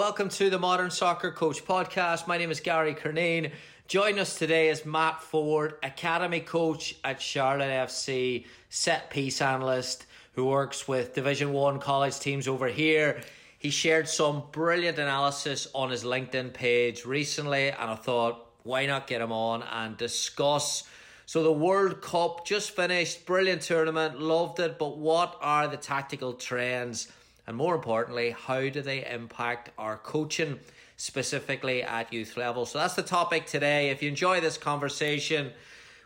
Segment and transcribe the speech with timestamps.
[0.00, 2.26] welcome to the Modern Soccer Coach podcast.
[2.26, 3.52] My name is Gary Curneen.
[3.86, 10.46] Join us today is Matt Ford, Academy Coach at Charlotte FC, set piece analyst who
[10.46, 13.20] works with Division 1 college teams over here.
[13.58, 19.06] He shared some brilliant analysis on his LinkedIn page recently, and I thought, why not
[19.06, 20.84] get him on and discuss?
[21.26, 26.32] So, the World Cup just finished, brilliant tournament, loved it, but what are the tactical
[26.32, 27.12] trends?
[27.50, 30.60] And more importantly, how do they impact our coaching,
[30.96, 32.64] specifically at youth level?
[32.64, 33.90] So, that's the topic today.
[33.90, 35.50] If you enjoy this conversation,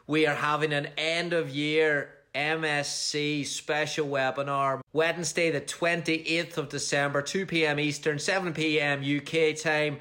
[0.06, 7.20] we are having an end of year MSC special webinar Wednesday, the 28th of December,
[7.20, 7.78] 2 p.m.
[7.78, 9.02] Eastern, 7 p.m.
[9.04, 9.98] UK time.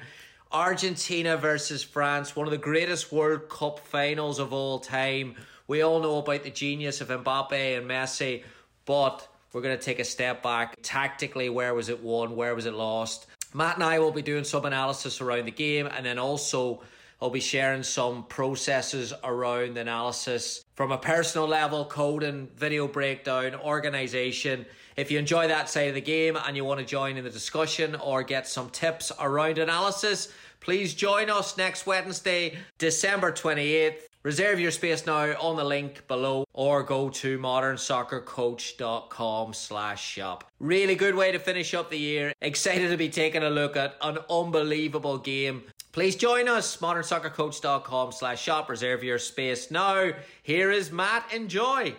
[0.50, 5.34] Argentina versus France, one of the greatest World Cup finals of all time.
[5.66, 8.44] We all know about the genius of Mbappe and Messi,
[8.86, 10.76] but we're going to take a step back.
[10.82, 12.34] Tactically, where was it won?
[12.34, 13.26] Where was it lost?
[13.54, 16.82] Matt and I will be doing some analysis around the game and then also
[17.22, 23.54] I'll be sharing some processes around the analysis from a personal level, coding, video breakdown,
[23.54, 24.66] organization.
[24.96, 27.30] If you enjoy that side of the game and you want to join in the
[27.30, 34.00] discussion or get some tips around analysis, please join us next Wednesday, December 28th.
[34.24, 40.50] Reserve your space now on the link below or go to modernsoccercoach.com slash shop.
[40.58, 42.32] Really good way to finish up the year.
[42.40, 45.64] Excited to be taking a look at an unbelievable game.
[45.92, 48.70] Please join us, modernsoccercoach.com slash shop.
[48.70, 50.12] Reserve your space now.
[50.42, 51.30] Here is Matt.
[51.30, 51.94] Enjoy.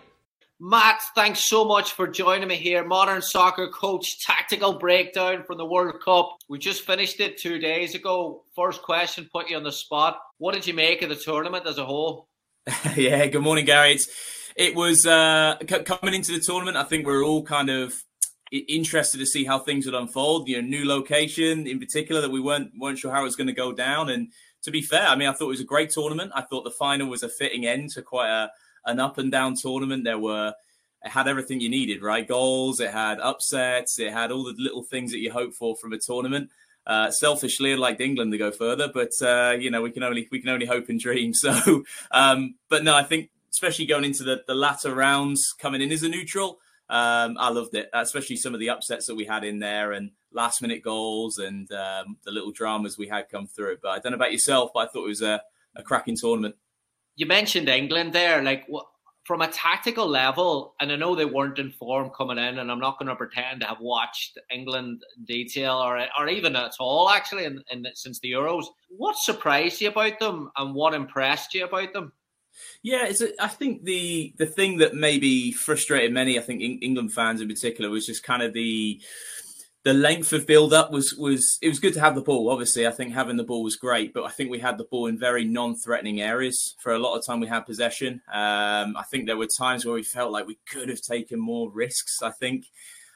[0.59, 2.85] Matt, thanks so much for joining me here.
[2.85, 6.37] Modern Soccer Coach Tactical Breakdown from the World Cup.
[6.47, 8.43] We just finished it two days ago.
[8.55, 10.17] First question, put you on the spot.
[10.37, 12.29] What did you make of the tournament as a whole?
[12.95, 13.91] yeah, good morning, Gary.
[13.95, 14.07] It's,
[14.55, 16.77] it was uh, c- coming into the tournament.
[16.77, 17.93] I think we are all kind of
[18.49, 20.47] interested to see how things would unfold.
[20.47, 23.47] You know, new location in particular that we weren't weren't sure how it was going
[23.47, 24.09] to go down.
[24.09, 24.31] And
[24.63, 26.31] to be fair, I mean, I thought it was a great tournament.
[26.33, 28.51] I thought the final was a fitting end to quite a
[28.85, 30.03] an up and down tournament.
[30.03, 30.53] There were
[31.03, 32.27] it had everything you needed, right?
[32.27, 35.93] Goals, it had upsets, it had all the little things that you hope for from
[35.93, 36.49] a tournament.
[36.87, 40.27] Uh, selfishly, I'd like England to go further, but uh, you know we can only
[40.31, 41.33] we can only hope and dream.
[41.45, 45.91] So, um, but no, I think especially going into the, the latter rounds, coming in
[45.91, 46.59] as a neutral,
[46.89, 50.11] um, I loved it, especially some of the upsets that we had in there and
[50.33, 53.77] last minute goals and um, the little dramas we had come through.
[53.81, 55.41] But I don't know about yourself, but I thought it was a,
[55.75, 56.55] a cracking tournament.
[57.15, 58.67] You mentioned England there, like
[59.25, 62.79] from a tactical level, and I know they weren't in form coming in, and I'm
[62.79, 67.45] not going to pretend to have watched England detail or or even at all actually
[67.45, 68.65] in, in, since the Euros.
[68.89, 72.13] What surprised you about them, and what impressed you about them?
[72.83, 77.11] Yeah, it's a, I think the the thing that maybe frustrated many, I think England
[77.11, 79.01] fans in particular, was just kind of the
[79.85, 82.49] the length of build up was was it was good to have the ball.
[82.49, 85.05] Obviously, I think having the ball was great, but I think we had the ball
[85.05, 87.39] in very non-threatening areas for a lot of time.
[87.39, 88.19] We had possession.
[88.33, 91.69] Um, I think there were times where we felt like we could have taken more
[91.69, 92.23] risks.
[92.23, 92.65] I think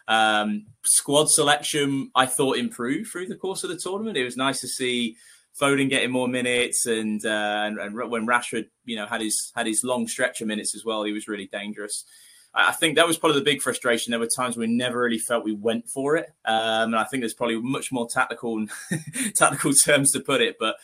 [0.08, 4.18] um, squad selection I thought improved through the course of the tournament.
[4.18, 5.18] It was nice to see
[5.60, 9.66] Foden getting more minutes, and, uh, and, and when Rashford, you know, had his had
[9.66, 12.06] his long stretch of minutes as well, he was really dangerous.
[12.54, 14.12] I think that was probably the big frustration.
[14.12, 17.22] There were times we never really felt we went for it, um, and I think
[17.22, 18.66] there's probably much more tactical
[19.38, 20.58] tactical terms to put it.
[20.60, 20.76] But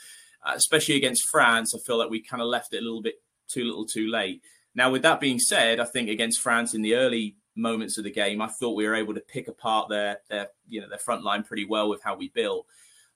[0.44, 3.16] uh, especially against France, I feel like we kind of left it a little bit
[3.48, 4.42] too little, too late.
[4.76, 8.12] Now, with that being said, I think against France in the early moments of the
[8.12, 11.24] game, I thought we were able to pick apart their their you know their front
[11.24, 12.68] line pretty well with how we built.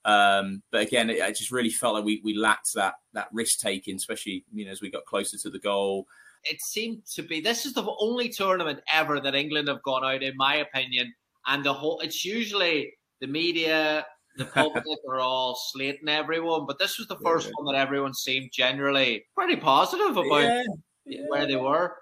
[0.04, 3.60] Um, but again, it, I just really felt like we, we lacked that that risk
[3.60, 6.06] taking, especially you know as we got closer to the goal.
[6.44, 10.22] It seemed to be this is the only tournament ever that England have gone out,
[10.22, 11.12] in my opinion,
[11.46, 12.00] and the whole.
[12.00, 14.06] It's usually the media,
[14.36, 17.52] the public are all slating everyone, but this was the first yeah.
[17.56, 20.62] one that everyone seemed generally pretty positive about yeah,
[21.04, 21.24] yeah.
[21.28, 21.94] where they were.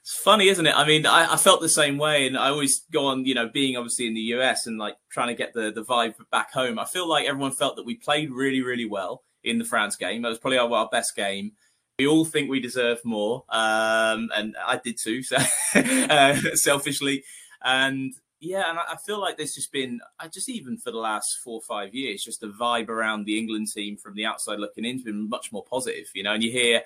[0.00, 0.74] It's funny, isn't it?
[0.76, 3.48] I mean, I, I, felt the same way, and I always go on, you know,
[3.48, 6.80] being obviously in the US and like trying to get the the vibe back home.
[6.80, 10.22] I feel like everyone felt that we played really, really well in the France game.
[10.22, 11.52] That was probably our, our best game.
[11.98, 15.36] We all think we deserve more, um, and I did too, so
[15.74, 17.22] uh, selfishly.
[17.62, 21.38] And yeah, and I, feel like there's just been, I just even for the last
[21.44, 24.84] four or five years, just the vibe around the England team from the outside looking
[24.84, 26.32] in has been much more positive, you know.
[26.32, 26.82] And you hear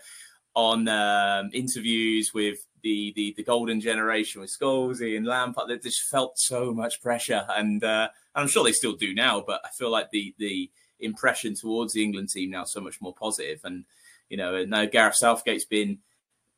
[0.55, 6.03] on um, interviews with the, the the golden generation with Scholesy and Lampard that just
[6.11, 9.43] felt so much pressure, and uh, I'm sure they still do now.
[9.47, 10.71] But I feel like the the
[11.01, 13.87] impression towards the England team now is so much more positive, and
[14.29, 15.99] you know now Gareth Southgate's been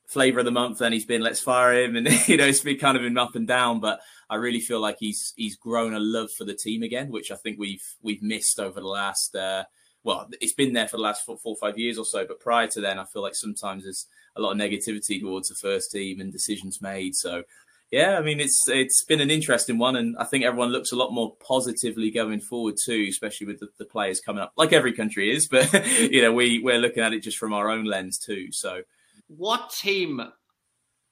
[0.06, 2.78] flavor of the month, and he's been let's fire him, and you know it's been
[2.78, 6.00] kind of been up and down, but I really feel like he's he's grown a
[6.00, 9.34] love for the team again, which I think we've we've missed over the last.
[9.34, 9.64] Uh,
[10.04, 12.40] well, it's been there for the last four, four or five years or so, but
[12.40, 14.06] prior to then, I feel like sometimes there's
[14.36, 17.14] a lot of negativity towards the first team and decisions made.
[17.14, 17.42] So,
[17.90, 20.96] yeah, I mean, it's it's been an interesting one, and I think everyone looks a
[20.96, 24.92] lot more positively going forward too, especially with the, the players coming up, like every
[24.92, 25.48] country is.
[25.48, 28.52] But you know, we we're looking at it just from our own lens too.
[28.52, 28.82] So,
[29.28, 30.20] what team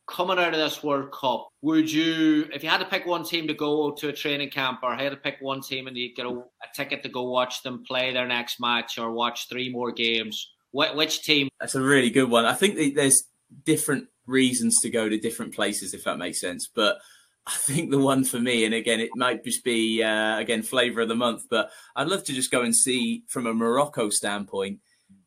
[0.07, 3.49] coming out of this World Cup, would you, if you had to pick one team
[3.49, 6.27] to go to a training camp or had to pick one team and you get
[6.27, 6.45] a, a
[6.75, 10.95] ticket to go watch them play their next match or watch three more games, wh-
[10.95, 11.49] which team?
[11.61, 12.45] That's a really good one.
[12.45, 13.25] I think there's
[13.65, 16.69] different reasons to go to different places, if that makes sense.
[16.73, 16.99] But
[17.47, 21.03] I think the one for me, and again, it might just be uh, again flavor
[21.03, 24.81] of the month, but I'd love to just go and see from a Morocco standpoint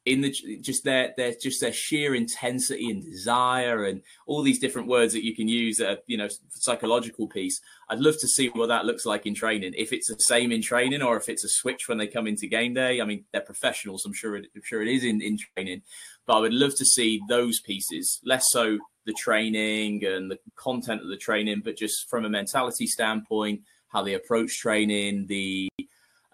[0.10, 4.88] in the just their their just their sheer intensity and desire and all these different
[4.88, 7.62] words that you can use a you know psychological piece.
[7.90, 10.62] I'd love to see what that looks like in training if it's the same in
[10.62, 13.00] training or if it's a switch when they come into game day.
[13.02, 15.82] I mean they're professionals i'm sure it, i'm sure it is in, in training
[16.26, 21.02] but i would love to see those pieces less so the training and the content
[21.02, 25.70] of the training but just from a mentality standpoint how they approach training the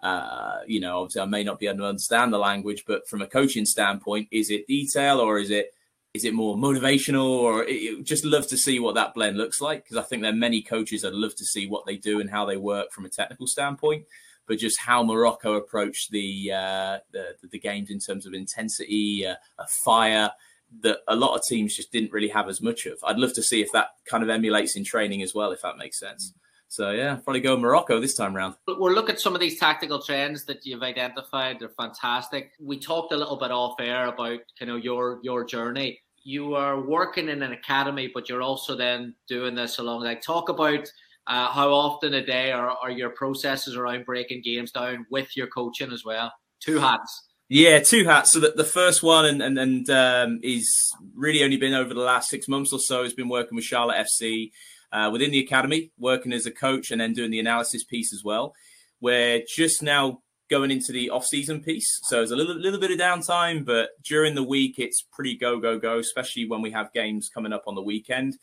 [0.06, 3.22] uh, you know, obviously, I may not be able to understand the language, but from
[3.22, 5.74] a coaching standpoint, is it detail or is it
[6.14, 7.28] is it more motivational?
[7.28, 10.30] Or it, just love to see what that blend looks like because I think there
[10.30, 13.04] are many coaches that love to see what they do and how they work from
[13.04, 14.04] a technical standpoint.
[14.46, 19.34] But just how Morocco approach the uh, the, the games in terms of intensity, uh,
[19.58, 20.30] a fire
[20.82, 22.98] that a lot of teams just didn't really have as much of.
[23.02, 25.78] I'd love to see if that kind of emulates in training as well, if that
[25.78, 26.30] makes sense.
[26.30, 26.45] Mm-hmm.
[26.68, 28.54] So yeah, probably go Morocco this time round.
[28.66, 31.58] We'll look at some of these tactical trends that you've identified.
[31.60, 32.52] They're fantastic.
[32.60, 36.00] We talked a little bit off air about you know your your journey.
[36.24, 40.02] You are working in an academy, but you're also then doing this along.
[40.02, 40.90] Like talk about
[41.28, 45.46] uh, how often a day are, are your processes around breaking games down with your
[45.46, 46.32] coaching as well.
[46.60, 47.28] Two hats.
[47.48, 48.32] Yeah, two hats.
[48.32, 52.00] So the, the first one and and, and um, is really only been over the
[52.00, 53.04] last six months or so.
[53.04, 54.50] Has been working with Charlotte FC
[54.92, 58.22] uh, within the academy, working as a coach, and then doing the analysis piece as
[58.24, 58.54] well.
[59.00, 62.98] We're just now going into the off-season piece, so there's a little little bit of
[62.98, 67.28] downtime, but during the week it's pretty go go go, especially when we have games
[67.32, 68.36] coming up on the weekend.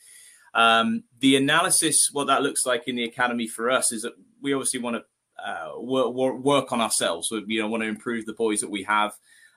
[0.54, 4.54] Um, the analysis, what that looks like in the academy for us, is that we
[4.54, 5.04] obviously want to
[5.44, 7.32] uh, work, work, on ourselves.
[7.32, 9.14] We you know want to improve the boys that we have.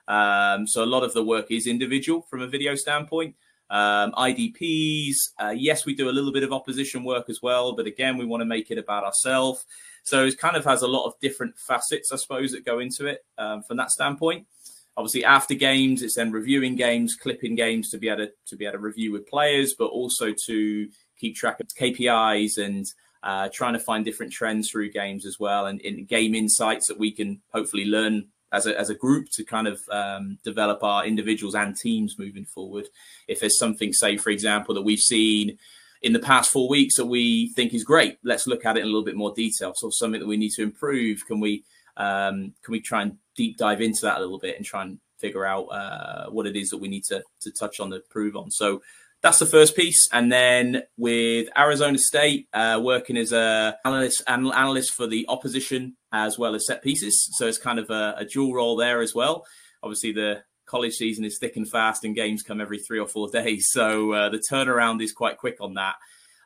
[0.07, 3.35] Um, so a lot of the work is individual from a video standpoint
[3.69, 5.15] um, IDPs.
[5.39, 8.25] Uh, yes, we do a little bit of opposition work as well, but again, we
[8.25, 9.65] want to make it about ourselves.
[10.03, 13.07] So it kind of has a lot of different facets, I suppose, that go into
[13.07, 14.47] it um, from that standpoint.
[14.95, 18.65] Obviously, after games, it's then reviewing games, clipping games to be able to, to be
[18.65, 20.89] able to review with players, but also to
[21.19, 22.85] keep track of KPIs and
[23.21, 26.97] uh, trying to find different trends through games as well, and in game insights that
[26.97, 31.05] we can hopefully learn as a, as a group to kind of um, develop our
[31.05, 32.87] individuals and teams moving forward.
[33.27, 35.57] If there's something, say, for example, that we've seen
[36.01, 38.85] in the past four weeks that we think is great, let's look at it in
[38.85, 39.73] a little bit more detail.
[39.75, 41.63] So something that we need to improve, can we
[41.97, 44.99] um, can we try and deep dive into that a little bit and try and
[45.17, 48.35] figure out uh, what it is that we need to to touch on, to improve
[48.35, 48.51] on.
[48.51, 48.81] So
[49.27, 50.07] that's the first piece.
[50.13, 56.39] And then with Arizona State, uh, working as a analyst analyst for the opposition as
[56.39, 57.27] well as set pieces.
[57.33, 59.45] So it's kind of a, a dual role there as well.
[59.83, 63.27] Obviously, the college season is thick and fast, and games come every three or four
[63.31, 63.67] days.
[63.69, 65.95] So uh, the turnaround is quite quick on that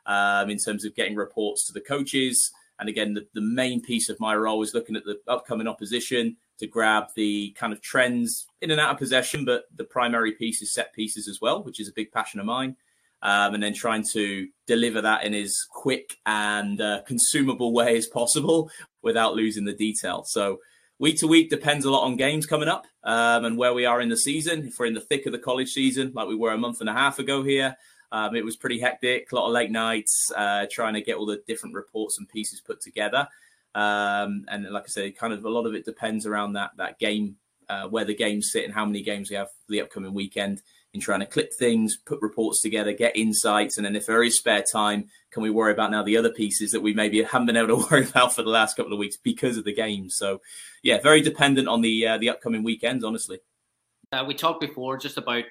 [0.04, 2.50] um, in terms of getting reports to the coaches.
[2.82, 6.36] And again, the, the main piece of my role is looking at the upcoming opposition
[6.58, 10.60] to grab the kind of trends in and out of possession, but the primary piece
[10.62, 12.76] is set pieces as well, which is a big passion of mine.
[13.22, 18.08] Um, and then trying to deliver that in as quick and uh, consumable way as
[18.08, 18.68] possible
[19.00, 20.24] without losing the detail.
[20.26, 20.58] So
[20.98, 24.00] week to week depends a lot on games coming up um, and where we are
[24.00, 24.66] in the season.
[24.66, 26.90] If we're in the thick of the college season, like we were a month and
[26.90, 27.76] a half ago here,
[28.12, 31.24] um, it was pretty hectic, a lot of late nights, uh, trying to get all
[31.24, 33.26] the different reports and pieces put together.
[33.74, 36.98] Um, and like I said, kind of a lot of it depends around that that
[36.98, 37.36] game,
[37.70, 40.62] uh, where the games sit and how many games we have the upcoming weekend.
[40.92, 44.36] in trying to clip things, put reports together, get insights, and then if there is
[44.36, 47.56] spare time, can we worry about now the other pieces that we maybe haven't been
[47.56, 50.10] able to worry about for the last couple of weeks because of the game?
[50.10, 50.42] So,
[50.82, 53.38] yeah, very dependent on the uh, the upcoming weekends, honestly.
[54.12, 55.44] Uh, we talked before just about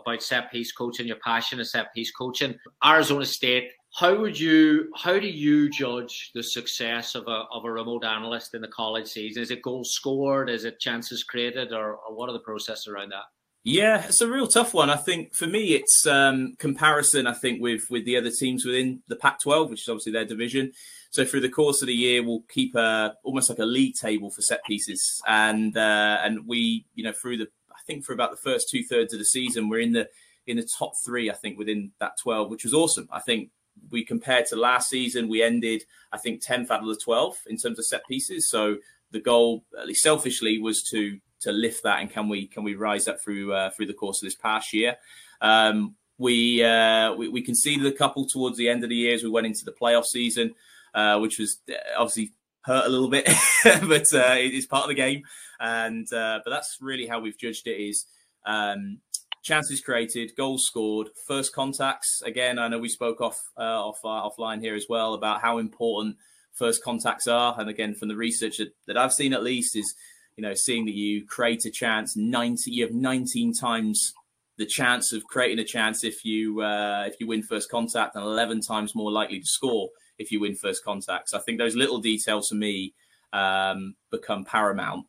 [0.00, 2.54] about set piece coaching, your passion of set piece coaching.
[2.84, 7.72] Arizona State, how would you how do you judge the success of a of a
[7.72, 9.42] remote analyst in the college season?
[9.42, 10.48] Is it goals scored?
[10.48, 13.24] Is it chances created, or, or what are the processes around that?
[13.62, 14.88] Yeah, it's a real tough one.
[14.88, 17.26] I think for me, it's um, comparison.
[17.26, 20.72] I think with with the other teams within the Pac-12, which is obviously their division.
[21.10, 24.30] So through the course of the year, we'll keep a almost like a league table
[24.30, 27.48] for set pieces, and uh, and we, you know, through the
[27.80, 30.08] I think for about the first two thirds of the season, we're in the
[30.46, 31.30] in the top three.
[31.30, 33.08] I think within that twelve, which was awesome.
[33.10, 33.50] I think
[33.90, 37.56] we compared to last season, we ended I think tenth out of the twelve in
[37.56, 38.50] terms of set pieces.
[38.50, 38.76] So
[39.10, 42.74] the goal, at least selfishly, was to to lift that, and can we can we
[42.74, 44.96] rise up through uh, through the course of this past year?
[45.40, 49.22] Um, we, uh, we we conceded a couple towards the end of the year as
[49.22, 50.54] we went into the playoff season,
[50.94, 53.26] uh, which was uh, obviously hurt a little bit,
[53.64, 55.22] but uh, it's part of the game.
[55.58, 58.06] And uh, but that's really how we've judged it: is
[58.46, 58.98] um,
[59.42, 62.22] chances created, goals scored, first contacts.
[62.24, 66.16] Again, I know we spoke off off offline here as well about how important
[66.52, 69.94] first contacts are, and again from the research that, that I've seen at least is
[70.40, 74.14] you know, seeing that you create a chance, 90, you have 19 times
[74.56, 78.24] the chance of creating a chance if you uh, if you win first contact, and
[78.24, 81.34] 11 times more likely to score if you win first contacts.
[81.34, 82.94] I think those little details for me
[83.32, 85.06] um, become paramount.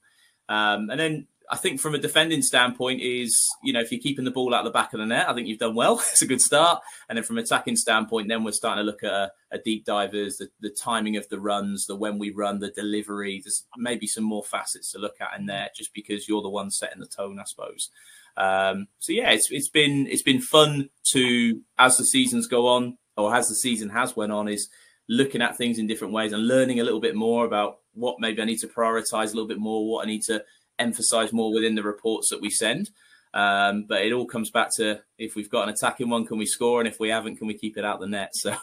[0.49, 4.23] Um, and then I think from a defending standpoint is, you know, if you're keeping
[4.23, 5.99] the ball out the back of the net, I think you've done well.
[6.11, 6.81] it's a good start.
[7.09, 10.37] And then from attacking standpoint, then we're starting to look at a, a deep divers,
[10.37, 13.41] the, the, timing of the runs, the when we run, the delivery.
[13.43, 16.71] There's maybe some more facets to look at in there, just because you're the one
[16.71, 17.89] setting the tone, I suppose.
[18.37, 22.97] Um, so yeah, it's it's been it's been fun to as the seasons go on,
[23.17, 24.69] or as the season has went on, is
[25.10, 28.41] looking at things in different ways and learning a little bit more about what maybe
[28.41, 30.43] I need to prioritize a little bit more, what I need to
[30.79, 32.89] emphasize more within the reports that we send.
[33.34, 36.46] Um, but it all comes back to if we've got an attacking one, can we
[36.46, 36.79] score?
[36.79, 38.31] And if we haven't, can we keep it out the net?
[38.34, 38.51] So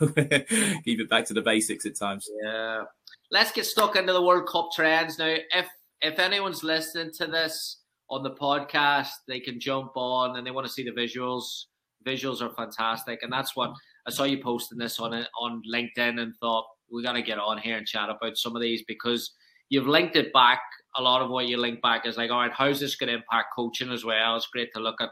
[0.85, 2.29] keep it back to the basics at times.
[2.43, 2.85] Yeah.
[3.31, 5.35] Let's get stuck into the World Cup trends now.
[5.55, 5.69] If
[6.01, 10.67] if anyone's listening to this on the podcast, they can jump on and they want
[10.67, 11.65] to see the visuals.
[12.07, 13.73] Visuals are fantastic, and that's what
[14.09, 17.59] I saw you posting this on on LinkedIn and thought we got to get on
[17.59, 19.33] here and chat about some of these because
[19.69, 20.63] you've linked it back.
[20.97, 23.17] A lot of what you link back is like, all right, how's this going to
[23.17, 24.35] impact coaching as well?
[24.35, 25.11] It's great to look at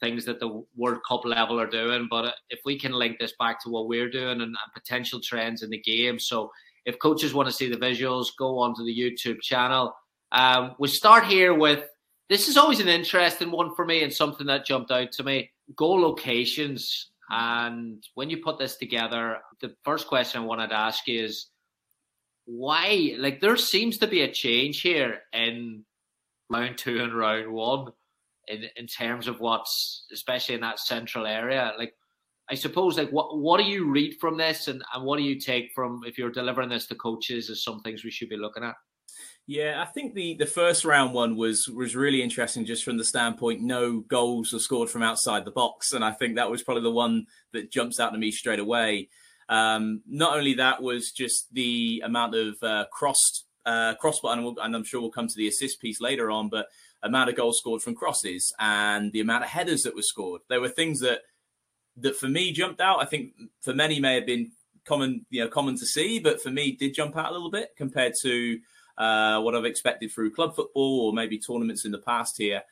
[0.00, 3.60] things that the World Cup level are doing, but if we can link this back
[3.64, 6.50] to what we're doing and, and potential trends in the game, so
[6.84, 9.96] if coaches want to see the visuals, go onto the YouTube channel.
[10.30, 11.88] Um, we start here with
[12.28, 15.50] this is always an interesting one for me and something that jumped out to me
[15.74, 17.10] goal locations.
[17.30, 21.48] And when you put this together, the first question I wanted to ask you is
[22.44, 23.14] why?
[23.18, 25.84] Like there seems to be a change here in
[26.48, 27.88] round two and round one
[28.48, 31.72] in in terms of what's especially in that central area.
[31.76, 31.94] Like
[32.48, 35.40] I suppose like what what do you read from this and, and what do you
[35.40, 38.62] take from if you're delivering this to coaches as some things we should be looking
[38.62, 38.74] at?
[39.48, 43.04] Yeah, I think the the first round one was was really interesting just from the
[43.04, 46.82] standpoint no goals were scored from outside the box, and I think that was probably
[46.82, 49.08] the one that jumps out to me straight away.
[49.48, 54.56] Um, not only that was just the amount of uh, crossed uh, crossbar, and, we'll,
[54.60, 56.66] and, I'm sure we'll come to the assist piece later on, but
[57.04, 60.40] amount of goals scored from crosses and the amount of headers that were scored.
[60.48, 61.20] There were things that
[61.98, 63.00] that for me jumped out.
[63.00, 64.50] I think for many may have been
[64.84, 67.70] common, you know, common to see, but for me did jump out a little bit
[67.76, 68.58] compared to
[68.98, 72.62] uh, what I've expected through club football or maybe tournaments in the past here.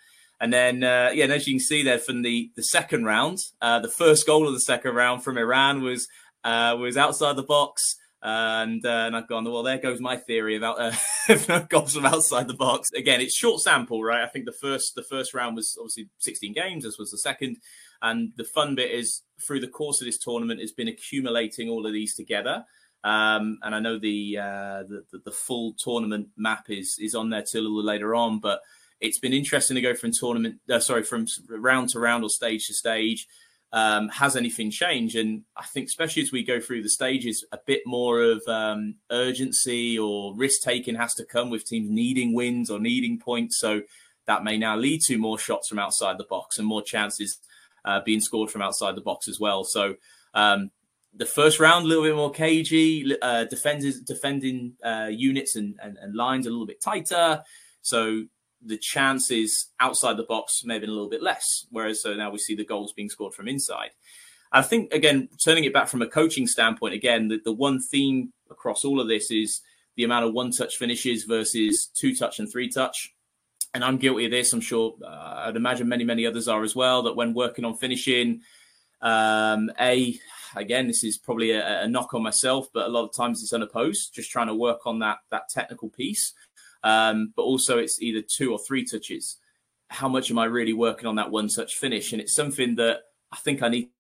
[0.41, 3.39] And then, uh, yeah, and as you can see there from the, the second round,
[3.63, 6.09] uh, the first goal of the second round from Iran was
[6.45, 7.97] uh, was outside the box.
[8.27, 12.49] And, uh, and I've gone, well, there goes my theory about uh, goals from outside
[12.49, 12.89] the box.
[12.97, 14.23] Again, it's short sample, right?
[14.23, 17.59] I think the first the first round was obviously 16 games, as was the second.
[18.01, 21.87] And the fun bit is through the course of this tournament it's been accumulating all
[21.87, 22.65] of these together.
[23.05, 27.43] Um, and I know the, uh, the, the full tournament map is is on there
[27.43, 28.61] till a little later on, but
[29.01, 32.67] it's been interesting to go from tournament, uh, sorry, from round to round or stage
[32.69, 33.29] to stage
[33.75, 35.17] um, has anything changed?
[35.17, 38.95] And I think, especially as we go through the stages, a bit more of um,
[39.11, 43.59] urgency or risk taking has to come with teams needing wins or needing points.
[43.59, 43.83] So
[44.27, 47.39] that may now lead to more shots from outside the box and more chances
[47.85, 49.65] uh, being scored from outside the box as well.
[49.65, 49.97] So
[50.35, 50.71] um,
[51.17, 55.97] the first round a little bit more cagey, uh, defenders, defending uh, units and, and,
[55.99, 57.43] and lines a little bit tighter.
[57.83, 58.25] So
[58.65, 61.67] the chances outside the box may have been a little bit less.
[61.71, 63.91] Whereas so now we see the goals being scored from inside.
[64.51, 68.33] I think again, turning it back from a coaching standpoint, again, the, the one theme
[68.51, 69.61] across all of this is
[69.97, 73.15] the amount of one touch finishes versus two touch and three touch.
[73.73, 74.53] And I'm guilty of this.
[74.53, 77.03] I'm sure uh, I'd imagine many, many others are as well.
[77.03, 78.43] That when working on finishing,
[79.03, 80.19] um, a
[80.57, 83.53] again, this is probably a, a, knock on myself, but a lot of times it's
[83.53, 86.33] unopposed, just trying to work on that that technical piece.
[86.83, 89.39] Um, but also, it's either two or three touches.
[89.89, 92.13] How much am I really working on that one touch finish?
[92.13, 93.01] And it's something that
[93.33, 93.91] I think I need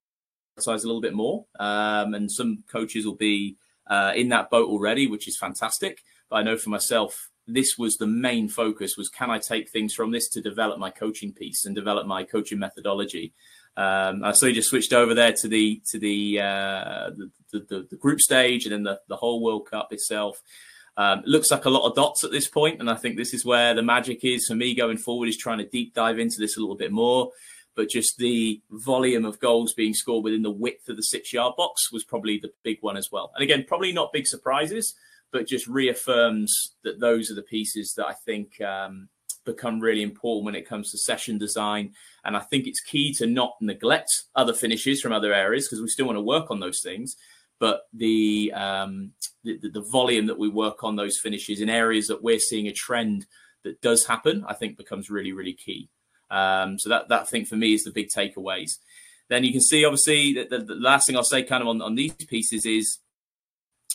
[0.56, 1.46] to size a little bit more.
[1.58, 3.56] Um, and some coaches will be
[3.86, 6.02] uh, in that boat already, which is fantastic.
[6.28, 9.94] But I know for myself, this was the main focus: was can I take things
[9.94, 13.32] from this to develop my coaching piece and develop my coaching methodology.
[13.76, 17.86] Um, I saw you just switched over there to the to the, uh, the, the,
[17.90, 20.40] the group stage and then the, the whole World Cup itself.
[20.96, 23.44] Um, looks like a lot of dots at this point, and I think this is
[23.44, 25.28] where the magic is for me going forward.
[25.28, 27.32] Is trying to deep dive into this a little bit more,
[27.74, 31.54] but just the volume of goals being scored within the width of the six yard
[31.56, 33.32] box was probably the big one as well.
[33.34, 34.94] And again, probably not big surprises,
[35.32, 39.08] but just reaffirms that those are the pieces that I think um,
[39.44, 41.92] become really important when it comes to session design.
[42.24, 45.88] And I think it's key to not neglect other finishes from other areas because we
[45.88, 47.16] still want to work on those things.
[47.60, 49.12] But the, um,
[49.44, 52.72] the, the volume that we work on those finishes in areas that we're seeing a
[52.72, 53.26] trend
[53.64, 55.88] that does happen, I think becomes really really key.
[56.30, 58.78] Um, so that that thing for me is the big takeaways.
[59.28, 61.80] Then you can see obviously that the, the last thing I'll say kind of on,
[61.82, 62.98] on these pieces is,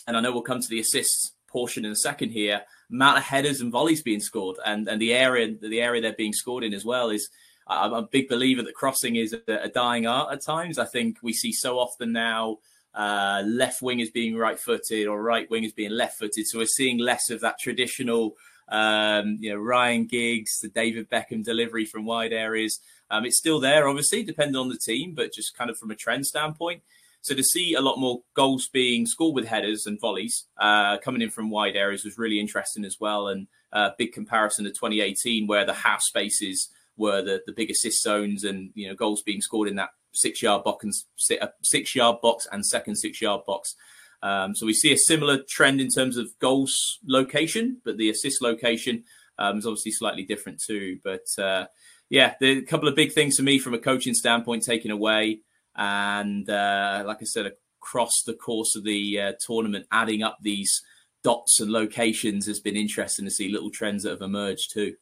[0.06, 3.24] and I know we'll come to the assists portion in a second here amount of
[3.24, 6.74] headers and volleys being scored, and and the area the area they're being scored in
[6.74, 7.28] as well is.
[7.72, 10.76] I'm a big believer that crossing is a, dying art at times.
[10.76, 12.58] I think we see so often now
[12.94, 16.46] uh, left wing is being right footed or right wing is being left footed.
[16.46, 18.36] So we're seeing less of that traditional,
[18.68, 22.80] um, you know, Ryan Giggs, the David Beckham delivery from wide areas.
[23.10, 25.96] Um, it's still there, obviously, depending on the team, but just kind of from a
[25.96, 26.82] trend standpoint.
[27.22, 31.22] So to see a lot more goals being scored with headers and volleys uh, coming
[31.22, 33.28] in from wide areas was really interesting as well.
[33.28, 37.70] And a uh, big comparison to 2018, where the half spaces were the, the big
[37.70, 41.48] assist zones and you know goals being scored in that six yard box and uh,
[41.62, 43.76] six yard box and second six yard box.
[44.22, 48.42] Um, so we see a similar trend in terms of goals location, but the assist
[48.42, 49.04] location
[49.38, 50.98] um, is obviously slightly different too.
[51.02, 51.66] But uh,
[52.08, 55.40] yeah, the couple of big things for me from a coaching standpoint taken away.
[55.76, 57.52] And uh, like I said,
[57.82, 60.82] across the course of the uh, tournament, adding up these
[61.22, 64.94] dots and locations has been interesting to see little trends that have emerged too.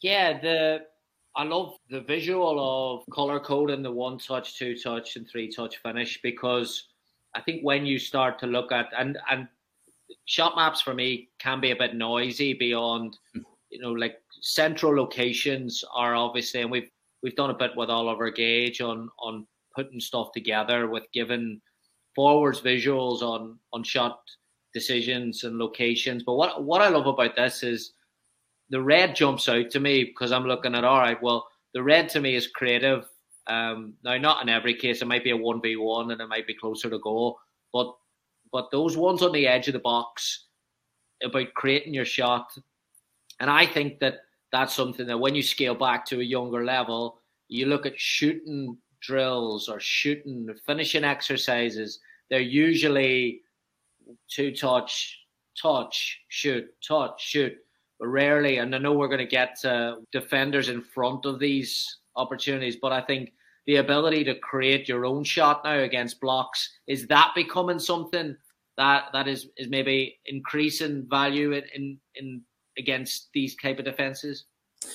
[0.00, 0.80] Yeah, the
[1.36, 5.76] I love the visual of color coding the one touch, two touch, and three touch
[5.78, 6.88] finish because
[7.34, 9.46] I think when you start to look at and and
[10.24, 13.16] shot maps for me can be a bit noisy beyond
[13.70, 16.90] you know like central locations are obviously and we've
[17.22, 21.60] we've done a bit with Oliver Gage on on putting stuff together with giving
[22.14, 24.20] forwards visuals on on shot
[24.72, 26.22] decisions and locations.
[26.22, 27.92] But what what I love about this is
[28.70, 31.20] the red jumps out to me because I'm looking at all right.
[31.22, 33.06] Well, the red to me is creative.
[33.46, 36.28] Um, now, not in every case, it might be a one v one and it
[36.28, 37.38] might be closer to goal,
[37.72, 37.94] but
[38.52, 40.46] but those ones on the edge of the box
[41.22, 42.50] about creating your shot,
[43.40, 44.20] and I think that
[44.52, 48.76] that's something that when you scale back to a younger level, you look at shooting
[49.00, 53.42] drills or shooting finishing exercises, they're usually
[54.28, 55.18] two touch,
[55.60, 57.56] touch, shoot, touch, shoot.
[57.98, 61.98] But rarely, and I know we're going to get uh, defenders in front of these
[62.16, 63.32] opportunities, but I think
[63.66, 68.36] the ability to create your own shot now against blocks is that becoming something
[68.78, 72.42] that that is is maybe increasing value in in, in
[72.78, 74.46] against these type of defenses.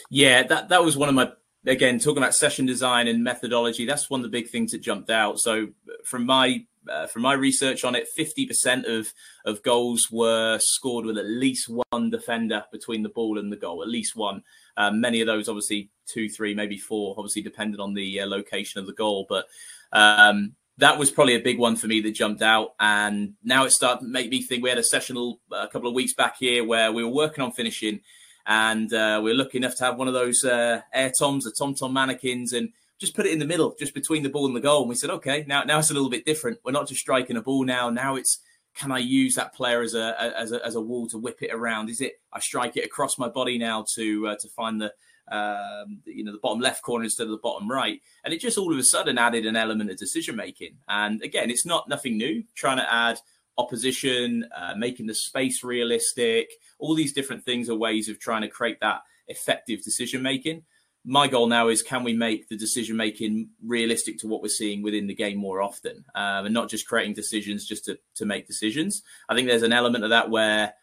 [0.09, 1.31] Yeah, that that was one of my
[1.65, 5.09] again, talking about session design and methodology, that's one of the big things that jumped
[5.09, 5.39] out.
[5.39, 5.67] So
[6.03, 9.11] from my uh, from my research on it, 50% of,
[9.45, 13.81] of goals were scored with at least one defender between the ball and the goal,
[13.81, 14.43] at least one.
[14.77, 18.79] Um, many of those, obviously, two, three, maybe four, obviously, depended on the uh, location
[18.79, 19.25] of the goal.
[19.27, 19.47] But
[19.93, 22.75] um, that was probably a big one for me that jumped out.
[22.79, 25.17] And now it started to make me think we had a session
[25.51, 28.01] a couple of weeks back here where we were working on finishing
[28.47, 31.51] and uh, we are lucky enough to have one of those uh, air toms, the
[31.57, 34.55] tom tom mannequins, and just put it in the middle, just between the ball and
[34.55, 34.81] the goal.
[34.81, 36.59] And we said, okay, now now it's a little bit different.
[36.63, 37.89] We're not just striking a ball now.
[37.89, 38.39] Now it's
[38.75, 41.53] can I use that player as a as a, as a wall to whip it
[41.53, 41.89] around?
[41.89, 44.93] Is it I strike it across my body now to uh, to find the
[45.31, 48.57] um, you know the bottom left corner instead of the bottom right, and it just
[48.57, 50.75] all of a sudden added an element of decision making.
[50.87, 52.43] And again, it's not nothing new.
[52.53, 53.19] Trying to add
[53.57, 56.49] opposition, uh, making the space realistic.
[56.79, 60.63] All these different things are ways of trying to create that effective decision making.
[61.07, 64.81] My goal now is can we make the decision making realistic to what we're seeing
[64.81, 68.47] within the game more often, um, and not just creating decisions just to to make
[68.47, 69.03] decisions.
[69.29, 70.73] I think there's an element of that where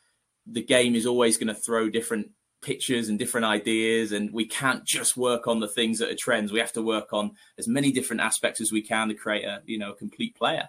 [0.47, 2.31] the game is always going to throw different
[2.63, 6.53] pictures and different ideas and we can't just work on the things that are trends
[6.53, 9.61] we have to work on as many different aspects as we can to create a
[9.67, 10.69] you know a complete player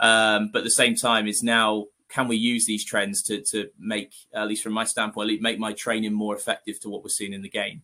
[0.00, 3.68] um, but at the same time is now can we use these trends to to
[3.78, 7.32] make at least from my standpoint make my training more effective to what we're seeing
[7.32, 7.82] in the game?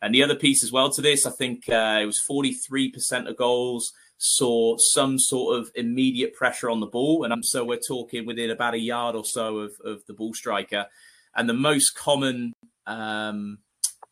[0.00, 3.36] And the other piece as well to this i think uh, it was 43% of
[3.36, 7.24] goals saw some sort of immediate pressure on the ball.
[7.24, 10.86] And so we're talking within about a yard or so of, of the ball striker.
[11.34, 12.54] And the most common
[12.86, 13.58] um,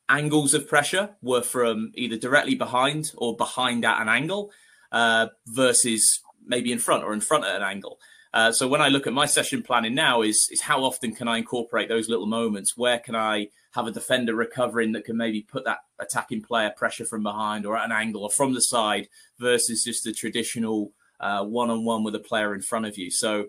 [0.08, 4.50] angles of pressure were from either directly behind or behind at an angle
[4.92, 7.98] uh, versus maybe in front or in front at an angle.
[8.32, 11.28] Uh, so when I look at my session planning now, is is how often can
[11.28, 12.76] I incorporate those little moments?
[12.76, 17.04] Where can I have a defender recovering that can maybe put that attacking player pressure
[17.04, 21.70] from behind or at an angle or from the side versus just the traditional one
[21.70, 23.10] on one with a player in front of you.
[23.10, 23.46] So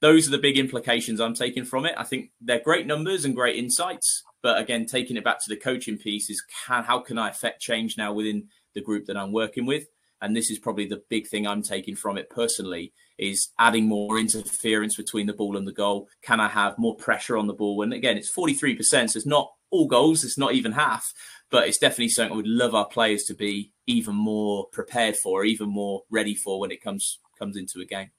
[0.00, 1.94] those are the big implications I'm taking from it.
[1.96, 5.56] I think they're great numbers and great insights, but again, taking it back to the
[5.56, 9.32] coaching piece is can, how can I affect change now within the group that I'm
[9.32, 9.86] working with?
[10.20, 14.18] And this is probably the big thing I'm taking from it personally is adding more
[14.18, 16.08] interference between the ball and the goal.
[16.22, 17.82] Can I have more pressure on the ball?
[17.82, 21.12] And again, it's 43%, so it's not all goals, it's not even half,
[21.50, 25.44] but it's definitely something I would love our players to be even more prepared for,
[25.44, 28.10] even more ready for when it comes comes into a game.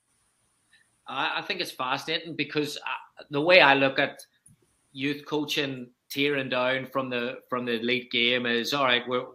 [1.12, 4.20] I think it's fascinating because uh, the way I look at
[4.92, 9.02] youth coaching tearing down from the from the elite game is all right.
[9.08, 9.26] We're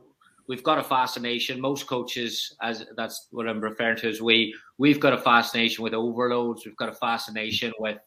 [0.49, 1.61] we've got a fascination.
[1.61, 5.95] Most coaches, as that's what I'm referring to, as we we've got a fascination with
[5.95, 6.65] overloads.
[6.65, 7.99] We've got a fascination with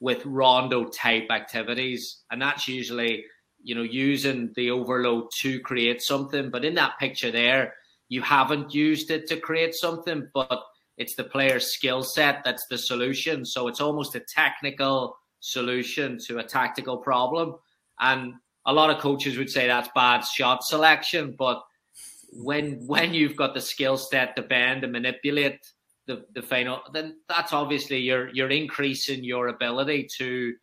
[0.00, 3.24] with rondo type activities, and that's usually
[3.62, 6.50] you know using the overload to create something.
[6.50, 7.74] But in that picture there,
[8.08, 10.62] you haven't used it to create something, but
[10.96, 13.44] it's the player's skill set that's the solution.
[13.44, 17.56] So it's almost a technical solution to a tactical problem.
[18.00, 18.34] And
[18.66, 21.62] a lot of coaches would say that's bad shot selection, but
[22.34, 25.60] when when you've got the skill set to bend and manipulate
[26.06, 30.54] the, the final, then that's obviously you're you're increasing your ability to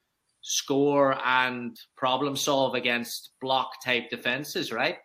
[0.41, 4.97] score and problem solve against block type defenses, right?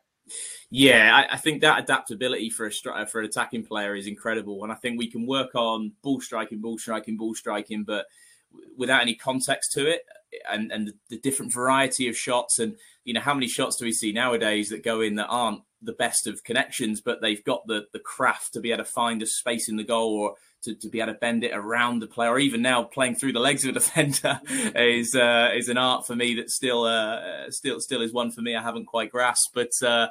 [0.70, 4.72] Yeah, I, I, think that adaptability for a for an attacking player is incredible, and
[4.72, 8.06] I think we can work on ball striking, ball striking, ball striking, but
[8.76, 10.02] without any context to it
[10.50, 13.84] and and the, the, different variety of shots and you know how many shots do
[13.84, 17.66] we see nowadays that go in that aren't the best of connections but they've got
[17.66, 20.74] the the craft to be able to find a space in the goal or to,
[20.74, 23.40] to be able to bend it around the player or even now playing through the
[23.40, 24.40] legs of a defender
[24.74, 28.40] is uh, is an art for me that still uh, still still is one for
[28.40, 30.08] me I haven't quite grasped but uh,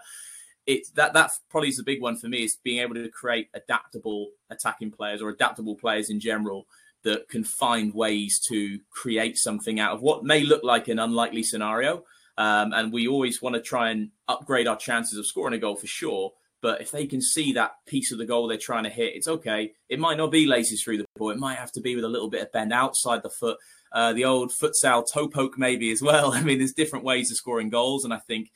[0.65, 3.49] it that that probably is the big one for me is being able to create
[3.54, 6.65] adaptable attacking players or adaptable players in general
[7.06, 11.43] that can find ways to create something out of what may look like an unlikely
[11.43, 12.04] scenario.
[12.38, 15.76] Um, and we always want to try and upgrade our chances of scoring a goal
[15.76, 16.32] for sure.
[16.62, 19.28] But if they can see that piece of the goal they're trying to hit, it's
[19.28, 19.74] okay.
[19.88, 21.30] It might not be laces through the ball.
[21.30, 23.58] It might have to be with a little bit of bend outside the foot.
[23.91, 26.32] Uh, the old futsal toe poke, maybe as well.
[26.34, 28.04] I mean, there's different ways of scoring goals.
[28.04, 28.52] And I think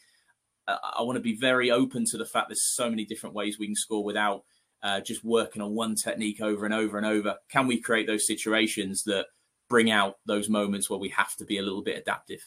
[0.68, 3.60] uh, I want to be very open to the fact there's so many different ways
[3.60, 4.44] we can score without
[4.82, 7.36] uh, just working on one technique over and over and over?
[7.52, 9.28] Can we create those situations that
[9.70, 12.42] bring out those moments where we have to be a little bit adaptive?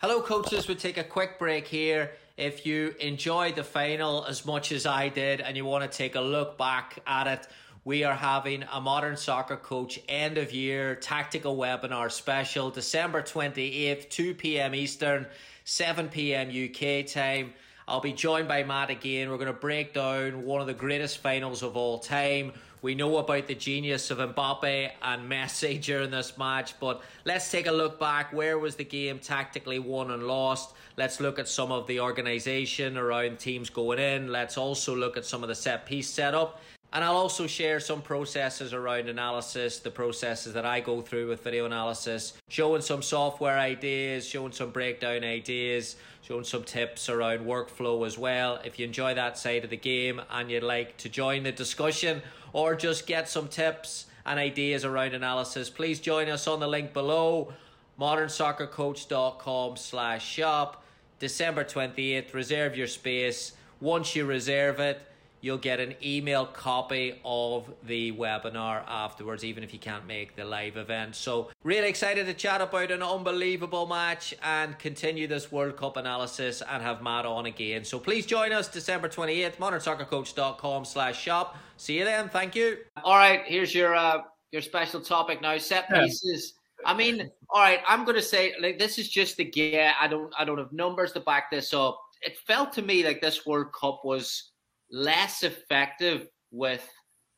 [0.00, 0.68] Hello, coaches.
[0.68, 2.12] We'll take a quick break here.
[2.36, 6.14] If you enjoyed the final as much as I did and you want to take
[6.14, 7.48] a look back at it,
[7.84, 14.08] we are having a modern soccer coach end of year tactical webinar special December 28th,
[14.08, 14.72] 2 p.m.
[14.72, 15.26] Eastern,
[15.64, 16.48] 7 p.m.
[16.48, 17.52] UK time.
[17.88, 19.28] I'll be joined by Matt again.
[19.30, 22.52] We're going to break down one of the greatest finals of all time.
[22.80, 27.66] We know about the genius of Mbappe and Messi during this match, but let's take
[27.66, 28.32] a look back.
[28.32, 30.74] Where was the game tactically won and lost?
[30.96, 34.30] Let's look at some of the organisation around teams going in.
[34.30, 36.60] Let's also look at some of the set piece setup.
[36.90, 41.44] And I'll also share some processes around analysis, the processes that I go through with
[41.44, 48.06] video analysis, showing some software ideas, showing some breakdown ideas, showing some tips around workflow
[48.06, 48.58] as well.
[48.64, 52.22] If you enjoy that side of the game and you'd like to join the discussion
[52.52, 56.92] or just get some tips and ideas around analysis, please join us on the link
[56.92, 57.52] below,
[57.98, 60.84] modernsoccercoach.com slash shop,
[61.18, 62.34] December 28th.
[62.34, 63.52] Reserve your space.
[63.80, 65.00] Once you reserve it,
[65.40, 70.44] you'll get an email copy of the webinar afterwards, even if you can't make the
[70.44, 71.14] live event.
[71.14, 76.62] So, really excited to chat about an unbelievable match and continue this World Cup analysis
[76.68, 77.84] and have Matt on again.
[77.84, 81.56] So, please join us December 28th, modernsoccercoach.com slash shop.
[81.76, 82.28] See you then.
[82.28, 82.78] Thank you.
[83.04, 86.54] All right, here's your uh, your special topic now set pieces.
[86.84, 89.92] I mean, all right, I'm going to say like this is just the gear.
[90.00, 92.00] I don't I don't have numbers to back this up.
[92.22, 94.50] It felt to me like this World Cup was
[94.90, 96.86] less effective with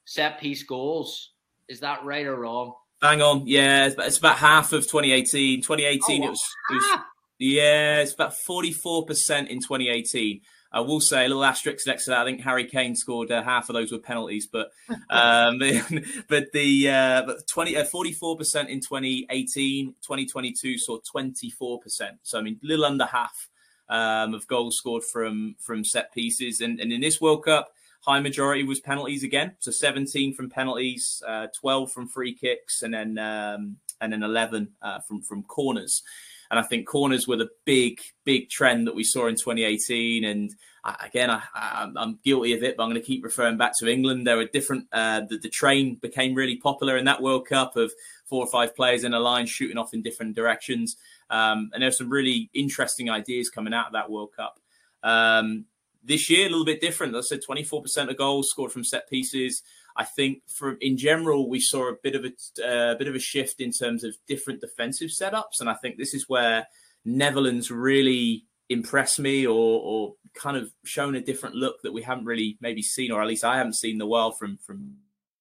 [0.04, 1.32] set piece goals.
[1.68, 2.74] Is that right or wrong?
[3.00, 3.46] Bang on.
[3.46, 5.62] Yeah, it's about, it's about half of 2018.
[5.62, 6.98] 2018, Oh, it, was, it was.
[7.38, 10.40] Yeah, it's about 44% in 2018.
[10.72, 12.20] I will say a little asterisk next to that.
[12.20, 14.70] I think Harry Kane scored uh, half of those were penalties, but
[15.10, 15.58] um,
[16.28, 21.80] but the uh, but 20 uh, 44% in 2018, 2022 saw 24%.
[22.22, 23.48] So I mean, a little under half
[23.90, 28.20] um, of goals scored from from set pieces, and, and in this World Cup, high
[28.20, 29.56] majority was penalties again.
[29.58, 34.68] So 17 from penalties, uh, 12 from free kicks, and then um, and then 11
[34.80, 36.02] uh, from from corners.
[36.50, 40.24] And I think corners were the big, big trend that we saw in 2018.
[40.24, 40.50] And
[40.82, 43.88] I, again, I, I'm guilty of it, but I'm going to keep referring back to
[43.88, 44.26] England.
[44.26, 47.92] There were different, uh, the, the train became really popular in that World Cup of
[48.26, 50.96] four or five players in a line shooting off in different directions.
[51.30, 54.58] Um, and there's some really interesting ideas coming out of that World Cup.
[55.02, 55.66] Um,
[56.02, 57.14] this year, a little bit different.
[57.14, 59.62] I said 24% of goals scored from set pieces.
[59.96, 63.20] I think for in general we saw a bit of a uh, bit of a
[63.20, 66.66] shift in terms of different defensive setups, and I think this is where
[67.04, 72.24] Netherlands really impressed me, or, or kind of shown a different look that we haven't
[72.24, 74.96] really maybe seen, or at least I haven't seen the world from from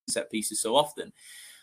[0.10, 1.14] set pieces so often.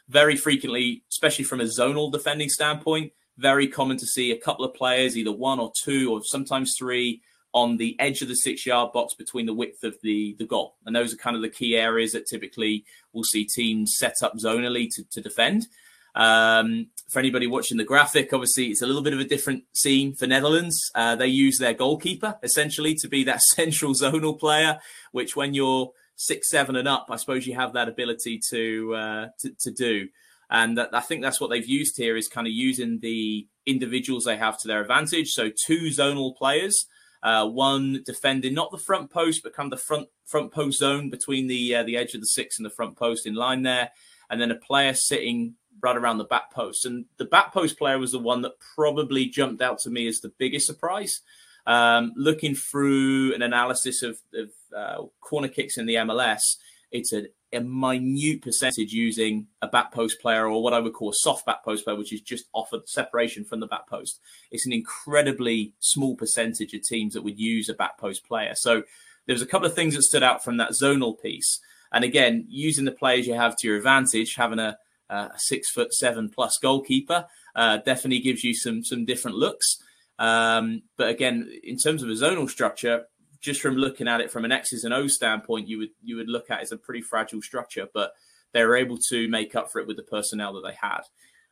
[0.09, 4.75] Very frequently, especially from a zonal defending standpoint, very common to see a couple of
[4.75, 7.23] players, either one or two, or sometimes three
[7.53, 10.77] on the edge of the six yard box between the width of the, the goal.
[10.85, 14.35] And those are kind of the key areas that typically we'll see teams set up
[14.37, 15.67] zonally to, to defend.
[16.15, 20.15] Um, for anybody watching the graphic, obviously it's a little bit of a different scene
[20.15, 20.91] for Netherlands.
[20.95, 24.79] Uh, they use their goalkeeper essentially to be that central zonal player,
[25.13, 29.27] which when you're six, seven and up, I suppose you have that ability to, uh,
[29.41, 30.09] to, to do.
[30.51, 34.25] And that, I think that's what they've used here is kind of using the individuals
[34.25, 35.33] they have to their advantage.
[35.33, 36.87] So two zonal players
[37.27, 41.11] uh, one defending not the front post, but kind of the front front post zone
[41.11, 43.91] between the uh, the edge of the six and the front post in line there,
[44.31, 46.87] and then a player sitting right around the back post.
[46.87, 50.21] And the back post player was the one that probably jumped out to me as
[50.21, 51.21] the biggest surprise.
[51.67, 56.59] Um, looking through an analysis of, of uh, corner kicks in the MLS,
[56.93, 57.25] it's a,
[57.57, 61.45] a minute percentage using a back post player or what I would call a soft
[61.45, 64.21] back post player, which is just offered separation from the back post.
[64.51, 68.53] It's an incredibly small percentage of teams that would use a back post player.
[68.55, 68.85] So
[69.27, 71.61] there's a couple of things that stood out from that zonal piece.
[71.93, 74.77] And again, using the players you have to your advantage, having a,
[75.09, 79.79] a six foot seven plus goalkeeper uh, definitely gives you some some different looks.
[80.19, 83.07] Um, but again, in terms of a zonal structure,
[83.41, 86.29] just from looking at it from an X's and O's standpoint, you would you would
[86.29, 88.13] look at it as a pretty fragile structure, but
[88.53, 91.03] they were able to make up for it with the personnel that they had.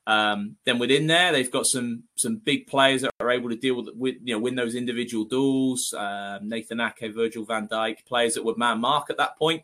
[0.07, 3.77] Um, then within there, they've got some some big players that are able to deal
[3.77, 5.95] with, with you know win those individual duels.
[5.97, 9.63] Um, Nathan Ake, Virgil Van Dijk, players that would man mark at that point,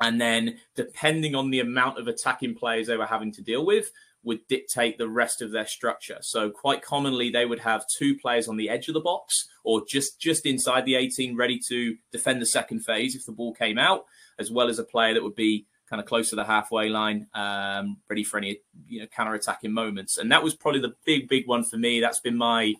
[0.00, 3.90] and then depending on the amount of attacking players they were having to deal with,
[4.26, 6.18] would dictate the rest of their structure.
[6.20, 9.82] So quite commonly they would have two players on the edge of the box or
[9.88, 13.78] just just inside the 18 ready to defend the second phase if the ball came
[13.78, 14.04] out,
[14.38, 17.28] as well as a player that would be kind of close to the halfway line,
[17.34, 18.58] um, ready for any
[18.88, 20.18] you know counter-attacking moments.
[20.18, 22.00] And that was probably the big, big one for me.
[22.00, 22.74] That's been my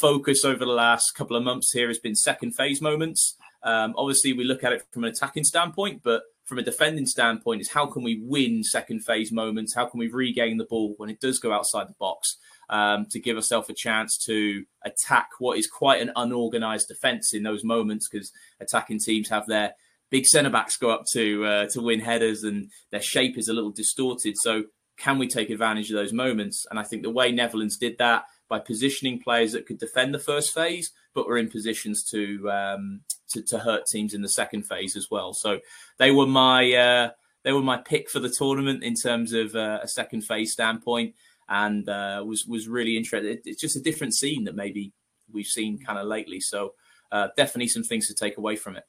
[0.00, 3.36] focus over the last couple of months here has been second phase moments.
[3.62, 7.60] Um, obviously, we look at it from an attacking standpoint, but from a defending standpoint,
[7.60, 9.74] is how can we win second phase moments?
[9.74, 12.36] How can we regain the ball when it does go outside the box
[12.70, 17.42] um, to give ourselves a chance to attack what is quite an unorganized defense in
[17.42, 18.08] those moments?
[18.08, 19.74] Because attacking teams have their
[20.10, 23.52] big centre backs go up to uh, to win headers, and their shape is a
[23.52, 24.36] little distorted.
[24.38, 24.64] So,
[24.96, 26.64] can we take advantage of those moments?
[26.70, 30.18] And I think the way Netherlands did that by positioning players that could defend the
[30.18, 34.62] first phase, but were in positions to um, to, to, hurt teams in the second
[34.62, 35.32] phase as well.
[35.32, 35.60] So
[35.98, 37.10] they were my uh,
[37.42, 41.14] they were my pick for the tournament in terms of uh, a second phase standpoint,
[41.48, 43.40] and uh, was was really interested.
[43.44, 44.92] It's just a different scene that maybe
[45.32, 46.40] we've seen kind of lately.
[46.40, 46.74] So
[47.12, 48.84] uh, definitely some things to take away from it.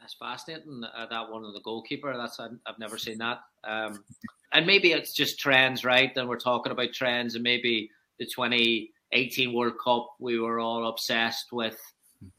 [0.00, 0.84] That's fascinating.
[0.84, 2.16] Uh, that one of the goalkeeper.
[2.16, 3.40] That's I've, I've never seen that.
[3.64, 4.04] Um,
[4.52, 6.14] and maybe it's just trends, right?
[6.14, 11.52] Then we're talking about trends, and maybe the 2018 World Cup, we were all obsessed
[11.52, 11.80] with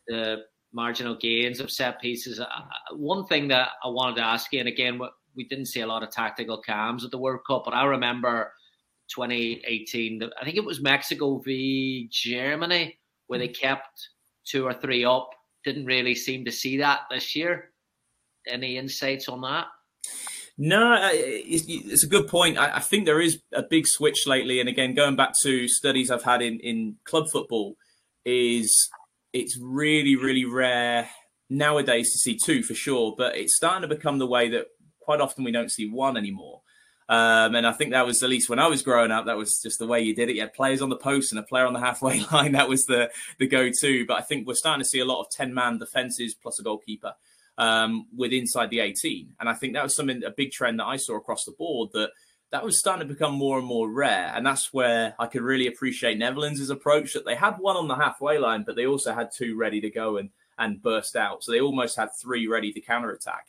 [0.07, 2.39] the marginal gains of set pieces.
[2.39, 2.47] Uh,
[2.93, 4.99] one thing that I wanted to ask you, and again,
[5.35, 8.51] we didn't see a lot of tactical cams at the World Cup, but I remember
[9.15, 10.21] 2018.
[10.39, 14.09] I think it was Mexico v Germany where they kept
[14.45, 15.29] two or three up.
[15.63, 17.71] Didn't really seem to see that this year.
[18.47, 19.67] Any insights on that?
[20.59, 22.57] No, it's, a good point.
[22.57, 26.23] I, think there is a big switch lately, and again, going back to studies I've
[26.23, 27.75] had in in club football,
[28.25, 28.89] is
[29.33, 31.09] it's really really rare
[31.47, 34.65] nowadays to see two for sure, but it's starting to become the way that
[34.99, 36.61] quite often we don't see one anymore.
[37.09, 39.61] Um, and I think that was at least when I was growing up, that was
[39.61, 40.35] just the way you did it.
[40.35, 42.53] You had players on the post and a player on the halfway line.
[42.53, 44.05] That was the the go to.
[44.07, 46.63] But I think we're starting to see a lot of ten man defenses plus a
[46.63, 47.13] goalkeeper
[47.57, 49.33] um, with inside the eighteen.
[49.39, 51.89] And I think that was something a big trend that I saw across the board
[51.93, 52.11] that
[52.51, 54.31] that was starting to become more and more rare.
[54.33, 57.95] And that's where I could really appreciate Netherlands' approach that they had one on the
[57.95, 61.43] halfway line, but they also had two ready to go and and burst out.
[61.43, 63.47] So they almost had three ready to counter attack.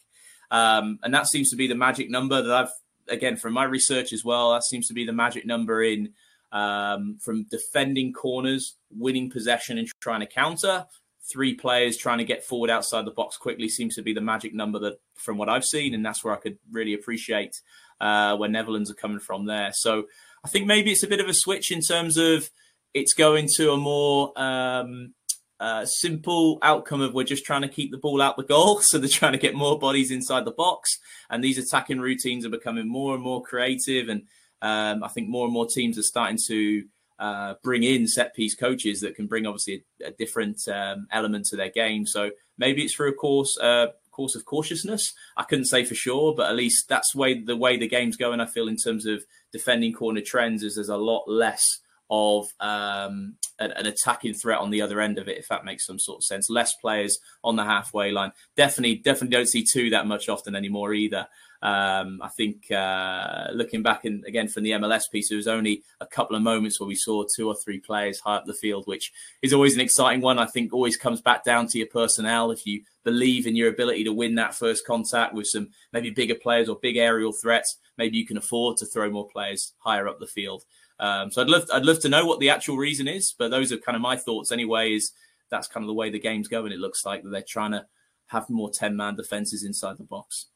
[0.50, 2.70] Um, and that seems to be the magic number that I've
[3.08, 6.12] again, from my research as well, that seems to be the magic number in
[6.52, 10.86] um, from defending corners, winning possession, and trying to counter.
[11.30, 14.54] Three players trying to get forward outside the box quickly seems to be the magic
[14.54, 17.60] number that, from what I've seen, and that's where I could really appreciate
[18.00, 19.70] uh, where Netherlands are coming from there.
[19.74, 20.04] So
[20.44, 22.50] I think maybe it's a bit of a switch in terms of
[22.94, 25.14] it's going to a more um,
[25.60, 28.80] uh, simple outcome of we're just trying to keep the ball out the goal.
[28.82, 30.98] So they're trying to get more bodies inside the box.
[31.30, 34.08] And these attacking routines are becoming more and more creative.
[34.08, 34.22] And
[34.62, 36.84] um, I think more and more teams are starting to
[37.18, 41.46] uh, bring in set piece coaches that can bring obviously a, a different um, element
[41.46, 42.06] to their game.
[42.06, 45.12] So maybe it's through a course, uh, course of cautiousness.
[45.36, 48.40] I couldn't say for sure, but at least that's way the way the game's going.
[48.40, 51.64] I feel in terms of defending corner trends is there's a lot less
[52.10, 55.86] of um, an, an, attacking threat on the other end of it, if that makes
[55.86, 56.48] some sort of sense.
[56.48, 58.32] Less players on the halfway line.
[58.56, 61.28] Definitely, definitely don't see two that much often anymore either.
[61.60, 65.82] Um, I think uh, looking back and again from the MLS piece, there was only
[66.00, 68.86] a couple of moments where we saw two or three players high up the field,
[68.86, 70.38] which is always an exciting one.
[70.38, 72.50] I think always comes back down to your personnel.
[72.52, 76.36] If you believe in your ability to win that first contact with some maybe bigger
[76.36, 80.20] players or big aerial threats, maybe you can afford to throw more players higher up
[80.20, 80.62] the field.
[81.00, 83.72] Um, so I'd love I'd love to know what the actual reason is, but those
[83.72, 84.94] are kind of my thoughts anyway.
[84.94, 85.12] Is
[85.50, 86.72] that's kind of the way the game's going?
[86.72, 87.86] It looks like that they're trying to
[88.28, 90.46] have more ten man defenses inside the box.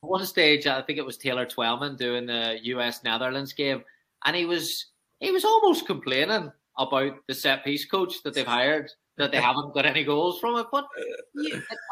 [0.00, 3.02] One stage, I think it was Taylor Twellman doing the U.S.
[3.02, 3.82] Netherlands game,
[4.24, 4.86] and he was
[5.20, 9.72] he was almost complaining about the set piece coach that they've hired that they haven't
[9.74, 10.66] got any goals from it.
[10.70, 10.86] But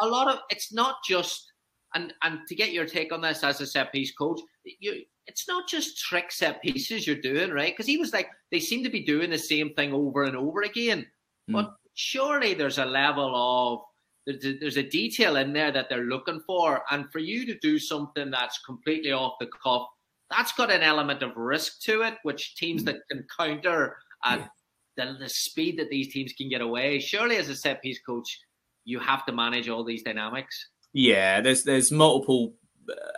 [0.03, 1.53] a lot of it's not just
[1.95, 5.49] and and to get your take on this as a set piece coach, you it's
[5.49, 7.73] not just trick set pieces you're doing, right?
[7.73, 10.63] Because he was like, they seem to be doing the same thing over and over
[10.63, 11.07] again.
[11.51, 11.55] Mm.
[11.55, 13.81] But surely there's a level of
[14.27, 18.31] there's a detail in there that they're looking for, and for you to do something
[18.31, 19.87] that's completely off the cuff,
[20.31, 22.87] that's got an element of risk to it, which teams mm.
[22.87, 24.41] that can counter at
[24.97, 25.13] yeah.
[25.13, 26.99] the, the speed that these teams can get away.
[26.99, 28.41] Surely, as a set piece coach,
[28.85, 30.69] you have to manage all these dynamics.
[30.93, 32.55] Yeah, there's there's multiple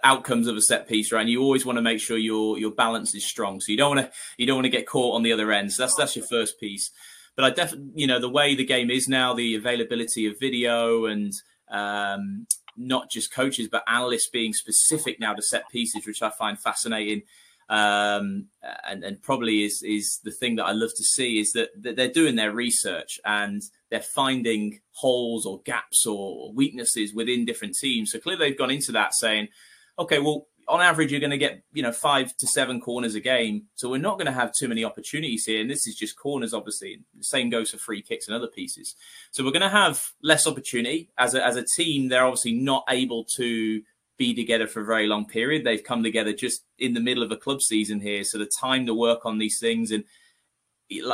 [0.02, 1.20] outcomes of a set piece, right?
[1.20, 3.60] And you always want to make sure your your balance is strong.
[3.60, 5.72] So you don't want to you don't want to get caught on the other end.
[5.72, 6.90] So that's that's your first piece.
[7.36, 11.04] But I definitely, you know, the way the game is now, the availability of video
[11.04, 11.32] and
[11.70, 12.46] um,
[12.76, 17.22] not just coaches but analysts being specific now to set pieces, which I find fascinating.
[17.68, 18.46] Um,
[18.86, 21.96] and, and probably is is the thing that I love to see is that, that
[21.96, 28.12] they're doing their research and they're finding holes or gaps or weaknesses within different teams.
[28.12, 29.48] So clearly they've gone into that saying,
[29.98, 33.20] okay, well, on average, you're going to get, you know, five to seven corners a
[33.20, 33.66] game.
[33.76, 35.60] So we're not going to have too many opportunities here.
[35.60, 37.00] And this is just corners, obviously.
[37.16, 38.96] The same goes for free kicks and other pieces.
[39.30, 41.10] So we're going to have less opportunity.
[41.18, 43.82] As a, as a team, they're obviously not able to
[44.18, 45.64] be together for a very long period.
[45.64, 48.24] They've come together just in the middle of a club season here.
[48.24, 50.04] So the time to work on these things and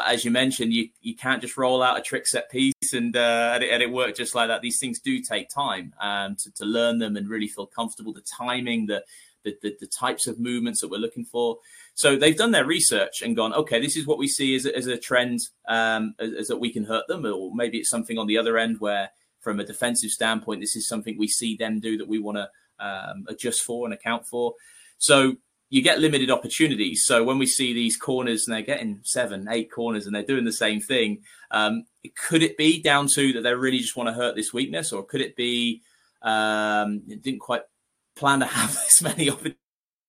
[0.04, 3.52] as you mentioned, you, you can't just roll out a trick set piece and, uh,
[3.54, 4.60] and, it, and it work just like that.
[4.60, 8.12] These things do take time um, to, to learn them and really feel comfortable.
[8.12, 9.02] The timing, the,
[9.44, 11.58] the, the, the, types of movements that we're looking for.
[11.94, 14.76] So they've done their research and gone, okay, this is what we see as a,
[14.76, 18.18] as a trend, um, as, as, that we can hurt them, or maybe it's something
[18.18, 21.80] on the other end where, from a defensive standpoint, this is something we see them
[21.80, 24.54] do that we want to um, adjust for and account for.
[24.98, 25.36] So
[25.68, 27.02] you get limited opportunities.
[27.04, 30.44] So when we see these corners and they're getting seven, eight corners and they're doing
[30.44, 34.12] the same thing, um, could it be down to that they really just want to
[34.12, 35.82] hurt this weakness, or could it be
[36.22, 37.62] um, it didn't quite
[38.16, 39.58] plan to have this many opportunities?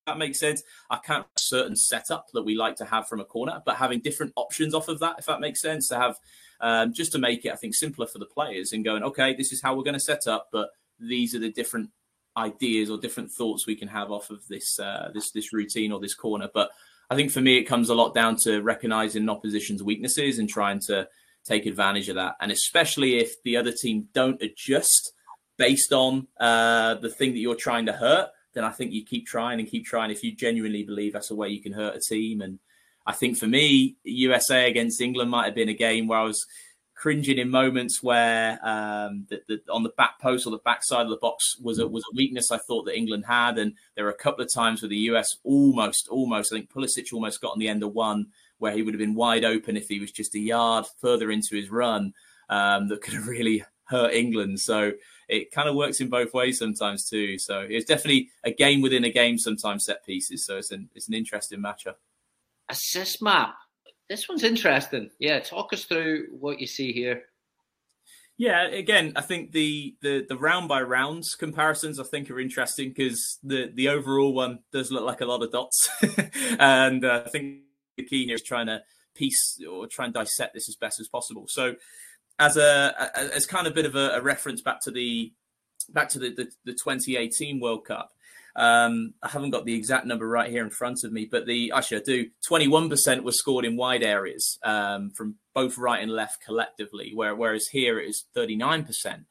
[0.06, 0.62] That makes sense.
[0.90, 4.34] I can't certain setup that we like to have from a corner, but having different
[4.36, 6.18] options off of that, if that makes sense, to have
[6.60, 9.54] um, just to make it, I think, simpler for the players and going, okay, this
[9.54, 11.90] is how we're going to set up, but these are the different
[12.36, 16.00] ideas or different thoughts we can have off of this uh, this this routine or
[16.00, 16.50] this corner.
[16.54, 16.72] But
[17.10, 20.80] I think for me, it comes a lot down to recognizing opposition's weaknesses and trying
[20.88, 21.08] to
[21.46, 22.36] take advantage of that.
[22.42, 25.14] And especially if the other team don't adjust
[25.58, 29.26] based on uh, the thing that you're trying to hurt, then I think you keep
[29.26, 32.00] trying and keep trying if you genuinely believe that's a way you can hurt a
[32.00, 32.42] team.
[32.42, 32.60] And
[33.06, 36.46] I think for me, USA against England might have been a game where I was
[36.96, 41.02] cringing in moments where um, the, the, on the back post or the back side
[41.02, 44.06] of the box was a, was a weakness I thought that England had, and there
[44.06, 47.52] were a couple of times where the US almost, almost, I think Pulisic almost got
[47.52, 48.28] on the end of one
[48.60, 51.56] where he would have been wide open if he was just a yard further into
[51.56, 52.14] his run
[52.50, 54.62] um, that could have really hurt England.
[54.62, 54.94] So
[55.34, 57.38] it kind of works in both ways sometimes too.
[57.38, 60.46] So it's definitely a game within a game, sometimes set pieces.
[60.46, 61.96] So it's an it's an interesting matchup.
[62.70, 63.56] Assist map.
[64.10, 65.10] This one's interesting.
[65.20, 67.24] Yeah, talk us through what you see here.
[68.38, 72.90] Yeah, again, I think the the the round by rounds comparisons I think are interesting
[72.90, 75.90] because the the overall one does look like a lot of dots,
[76.60, 77.62] and uh, I think
[77.96, 78.82] the key here is trying to
[79.16, 81.46] piece or try and dissect this as best as possible.
[81.48, 81.76] So,
[82.40, 85.34] as a as kind of bit of a, a reference back to the
[85.90, 88.12] back to the, the, the 2018 World Cup,
[88.56, 91.72] um, I haven't got the exact number right here in front of me, but the
[91.72, 92.30] actually I do.
[92.46, 97.36] Twenty-one percent was scored in wide areas um, from both right and left collectively, where,
[97.36, 99.24] whereas here it is thirty-nine percent.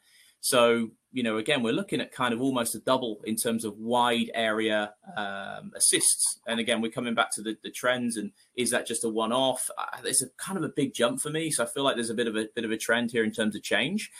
[0.43, 3.77] So you know, again, we're looking at kind of almost a double in terms of
[3.77, 6.41] wide area um, assists.
[6.47, 9.71] And again, we're coming back to the, the trends, and is that just a one-off?
[9.77, 12.11] Uh, it's a kind of a big jump for me, so I feel like there's
[12.11, 14.11] a bit of a bit of a trend here in terms of change.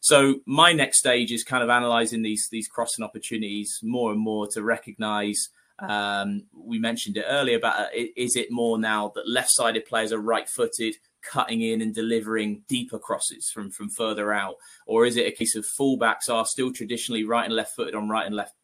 [0.00, 4.46] So my next stage is kind of analysing these these crossing opportunities more and more
[4.48, 5.48] to recognise.
[5.80, 10.18] Um, we mentioned it earlier, but uh, is it more now that left-sided players are
[10.18, 10.94] right-footed,
[11.30, 14.56] cutting in and delivering deeper crosses from from further out,
[14.86, 18.26] or is it a case of fullbacks are still traditionally right and left-footed on right
[18.26, 18.54] and left,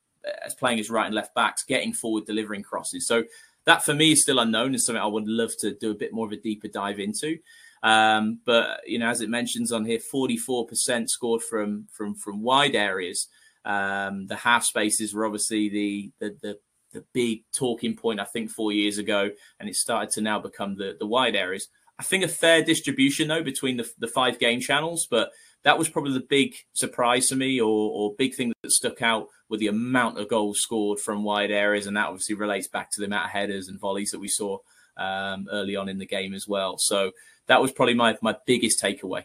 [0.45, 3.07] as playing as right and left backs, getting forward, delivering crosses?
[3.07, 3.25] So
[3.65, 6.13] that for me is still unknown and something I would love to do a bit
[6.13, 7.39] more of a deeper dive into.
[7.83, 12.75] Um, but you know, as it mentions on here, 44% scored from from from wide
[12.75, 13.29] areas.
[13.65, 16.59] Um, the half spaces were obviously the, the the
[16.93, 20.77] the big talking point I think four years ago, and it started to now become
[20.77, 21.69] the the wide areas.
[22.03, 25.31] I think a fair distribution though between the the five game channels, but
[25.63, 29.29] that was probably the big surprise to me, or or big thing that stuck out
[29.49, 33.01] with the amount of goals scored from wide areas, and that obviously relates back to
[33.01, 34.59] the amount of headers and volleys that we saw
[34.97, 36.77] um, early on in the game as well.
[36.77, 37.13] So
[37.47, 39.23] that was probably my my biggest takeaway.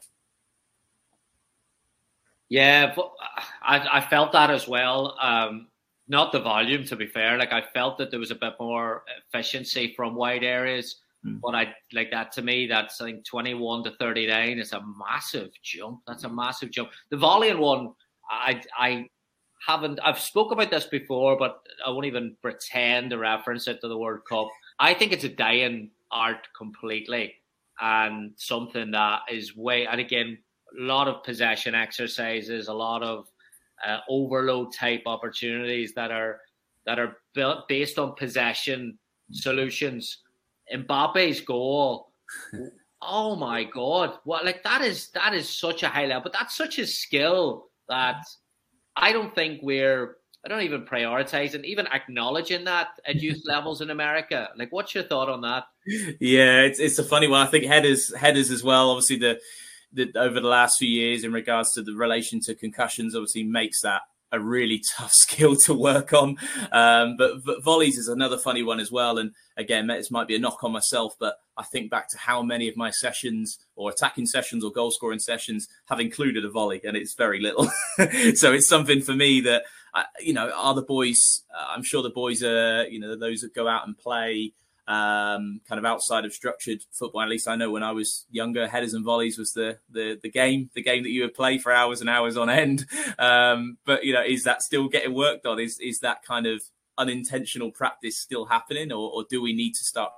[2.48, 2.96] Yeah,
[3.64, 5.18] I, I felt that as well.
[5.20, 5.70] Um,
[6.08, 7.40] not the volume, to be fair.
[7.40, 9.04] Like I felt that there was a bit more
[9.34, 11.40] efficiency from wide areas, mm.
[11.42, 12.68] but I like that to me.
[12.68, 16.02] That's I think twenty-one to thirty-nine is a massive jump.
[16.08, 16.90] That's a massive jump.
[17.12, 17.94] The volleying one,
[18.30, 19.08] I I
[19.66, 20.00] haven't.
[20.04, 23.98] I've spoke about this before, but I won't even pretend to reference it to the
[23.98, 24.48] World Cup.
[24.80, 27.36] I think it's a dying art completely
[27.80, 30.38] and something that is way and again
[30.80, 33.28] a lot of possession exercises a lot of
[33.86, 36.42] uh, overload type opportunities that are
[36.86, 38.98] that are built based on possession
[39.32, 40.20] solutions
[40.74, 42.12] Mbappe's goal
[43.02, 46.56] oh my god what like that is that is such a high level but that's
[46.56, 48.26] such a skill that
[48.96, 53.82] I don't think we're I don't even prioritize and even acknowledging that at youth levels
[53.82, 54.50] in America.
[54.56, 55.66] Like, what's your thought on that?
[56.20, 57.46] Yeah, it's it's a funny one.
[57.46, 58.92] I think headers headers as well.
[58.92, 59.40] Obviously, the,
[59.94, 63.82] the over the last few years in regards to the relation to concussions, obviously makes
[63.82, 66.38] that a really tough skill to work on.
[66.72, 69.18] Um, but, but, volleys is another funny one as well.
[69.18, 72.42] And again, this might be a knock on myself, but I think back to how
[72.42, 76.82] many of my sessions or attacking sessions or goal scoring sessions have included a volley,
[76.84, 77.66] and it's very little.
[78.36, 79.64] so it's something for me that,
[79.94, 83.42] uh, you know, are the boys, uh, I'm sure the boys are, you know, those
[83.42, 84.54] that go out and play
[84.88, 87.22] um, kind of outside of structured football.
[87.22, 90.30] At least I know when I was younger, headers and volleys was the the, the
[90.30, 92.86] game, the game that you would play for hours and hours on end.
[93.20, 95.60] Um, but you know, is that still getting worked on?
[95.60, 96.62] Is is that kind of
[96.98, 100.12] unintentional practice still happening, or, or do we need to start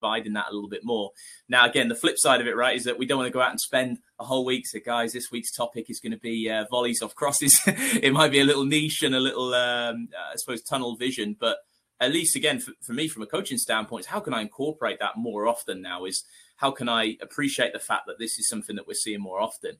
[0.00, 1.10] providing that a little bit more?
[1.48, 3.40] Now, again, the flip side of it, right, is that we don't want to go
[3.40, 4.66] out and spend a whole week.
[4.66, 7.60] So, guys, this week's topic is going to be uh, volleys off crosses.
[7.66, 11.58] it might be a little niche and a little, um, I suppose, tunnel vision, but
[12.00, 15.16] at least again for, for me from a coaching standpoint how can i incorporate that
[15.16, 16.24] more often now is
[16.56, 19.76] how can i appreciate the fact that this is something that we're seeing more often?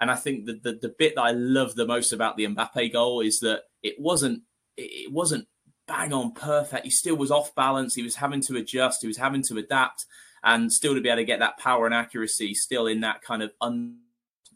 [0.00, 2.92] And i think the, the, the bit that i love the most about the mbappe
[2.92, 4.42] goal is that it wasn't
[4.76, 5.46] it wasn't
[5.86, 6.84] bang on perfect.
[6.84, 7.94] He still was off balance.
[7.94, 9.02] He was having to adjust.
[9.02, 10.06] He was having to adapt
[10.44, 13.42] and still to be able to get that power and accuracy still in that kind
[13.42, 13.98] of un-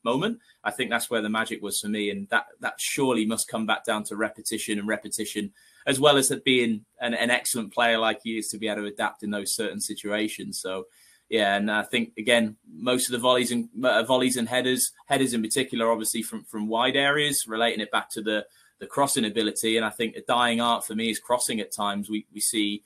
[0.02, 0.38] moment.
[0.64, 3.66] I think that's where the magic was for me, and that that surely must come
[3.66, 5.52] back down to repetition and repetition,
[5.86, 8.88] as well as being an, an excellent player like he is to be able to
[8.88, 10.60] adapt in those certain situations.
[10.60, 10.86] So
[11.28, 15.34] yeah, and I think again, most of the volleys and uh, volleys and headers, headers
[15.34, 18.46] in particular, obviously from from wide areas, relating it back to the
[18.78, 19.76] the crossing ability.
[19.76, 22.08] And I think a dying art for me is crossing at times.
[22.08, 22.82] We we see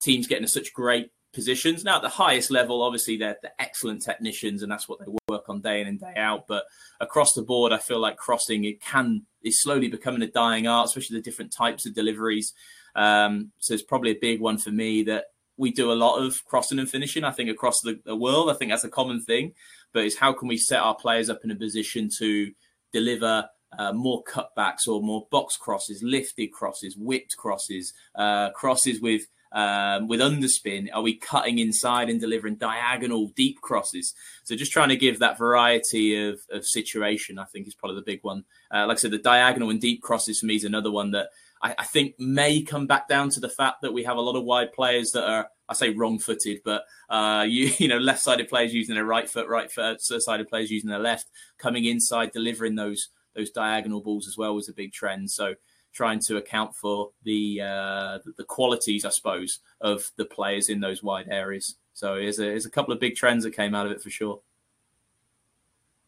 [0.00, 1.84] teams getting such great positions.
[1.84, 5.48] Now at the highest level, obviously they're, they're excellent technicians, and that's what they work
[5.48, 6.46] on day in and day out.
[6.46, 6.64] But
[7.00, 10.86] across the board, I feel like crossing it can is slowly becoming a dying art,
[10.86, 12.52] especially the different types of deliveries.
[12.94, 15.24] Um, so it's probably a big one for me that
[15.56, 17.24] we do a lot of crossing and finishing.
[17.24, 19.52] I think across the, the world, I think that's a common thing.
[19.92, 22.52] But it's how can we set our players up in a position to
[22.92, 29.22] deliver uh, more cutbacks or more box crosses, lifted crosses, whipped crosses, uh, crosses with
[29.52, 30.88] um, with underspin?
[30.92, 34.14] Are we cutting inside and delivering diagonal deep crosses?
[34.44, 38.02] So just trying to give that variety of, of situation, I think, is probably the
[38.02, 38.44] big one.
[38.72, 41.28] Uh, like I said, the diagonal and deep crosses for me is another one that
[41.62, 44.36] I, I, think may come back down to the fact that we have a lot
[44.36, 48.74] of wide players that are, I say wrong-footed, but uh, you, you know, left-sided players
[48.74, 53.08] using their right foot, right foot, sided players using their left, coming inside, delivering those
[53.34, 55.30] those diagonal balls as well was a big trend.
[55.30, 55.54] So
[55.92, 61.02] trying to account for the uh, the qualities, I suppose, of the players in those
[61.02, 61.76] wide areas.
[61.94, 64.10] So there's a, there's a couple of big trends that came out of it for
[64.10, 64.40] sure.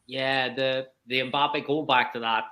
[0.06, 2.44] Yeah, the the Mbappe go back to that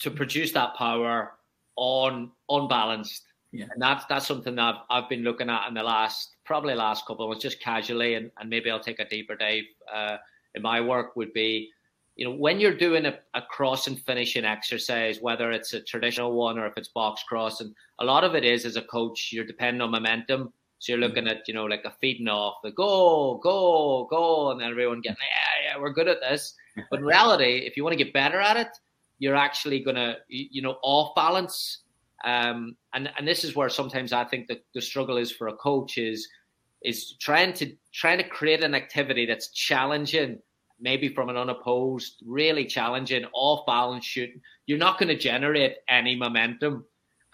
[0.00, 1.32] to produce that power
[1.76, 3.24] on unbalanced.
[3.50, 3.66] Yeah.
[3.72, 7.06] And that's that's something that I've, I've been looking at in the last probably last
[7.06, 10.16] couple of months, just casually, and, and maybe I'll take a deeper dive uh,
[10.54, 11.16] in my work.
[11.16, 11.70] Would be
[12.18, 16.32] you know, when you're doing a, a cross and finishing exercise, whether it's a traditional
[16.32, 19.30] one or if it's box cross, and a lot of it is as a coach,
[19.32, 20.52] you're depending on momentum.
[20.80, 24.60] So you're looking at, you know, like a feeding off the go, go, go, and
[24.60, 26.54] then everyone getting, yeah, yeah, we're good at this.
[26.90, 28.68] But in reality, if you want to get better at it,
[29.20, 31.82] you're actually going to, you know, off balance.
[32.24, 35.56] Um, and, and this is where sometimes I think that the struggle is for a
[35.56, 36.26] coach is,
[36.82, 40.40] is trying to, trying to create an activity that's challenging
[40.80, 44.30] maybe from an unopposed, really challenging off balance shoot,
[44.66, 46.84] you're not going to generate any momentum.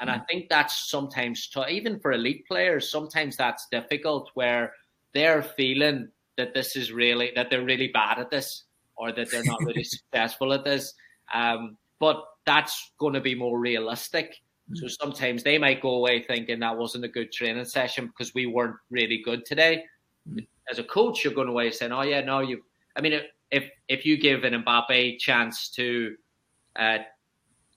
[0.01, 0.15] And mm.
[0.15, 4.73] I think that's sometimes, t- even for elite players, sometimes that's difficult where
[5.13, 8.65] they're feeling that this is really, that they're really bad at this
[8.97, 10.95] or that they're not really successful at this.
[11.33, 14.37] Um, but that's going to be more realistic.
[14.71, 14.79] Mm.
[14.79, 18.47] So sometimes they might go away thinking that wasn't a good training session because we
[18.47, 19.85] weren't really good today.
[20.29, 20.47] Mm.
[20.71, 22.63] As a coach, you're going away saying, "Oh yeah, no, you."
[22.97, 23.21] I mean,
[23.55, 26.17] if if you give an Mbappe chance to
[26.77, 26.99] uh,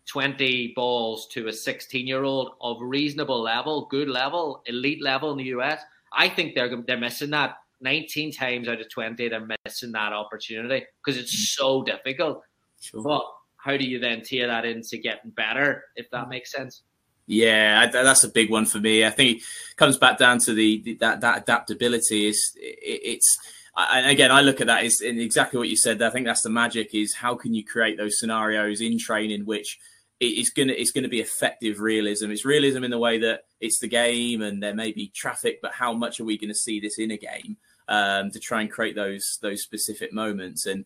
[0.08, 5.38] 20 balls to a 16 year old of reasonable level, good level, elite level in
[5.38, 7.56] the US, I think they're they're missing that.
[7.80, 11.60] 19 times out of 20, they're missing that opportunity because it's mm.
[11.60, 12.42] so difficult.
[12.82, 13.04] Sure.
[13.04, 13.22] But
[13.58, 16.82] how do you then tear that into getting better, if that makes sense?
[17.28, 19.06] Yeah, that's a big one for me.
[19.06, 19.44] I think it
[19.76, 22.30] comes back down to the, the that that adaptability.
[22.30, 23.38] Is it, it's
[23.78, 26.02] and again, I look at that in exactly what you said.
[26.02, 29.80] I think that's the magic: is how can you create those scenarios in training which
[30.20, 32.32] it's gonna it's gonna be effective realism.
[32.32, 35.74] It's realism in the way that it's the game and there may be traffic, but
[35.74, 37.58] how much are we going to see this in a game
[37.88, 40.66] um, to try and create those those specific moments?
[40.66, 40.86] And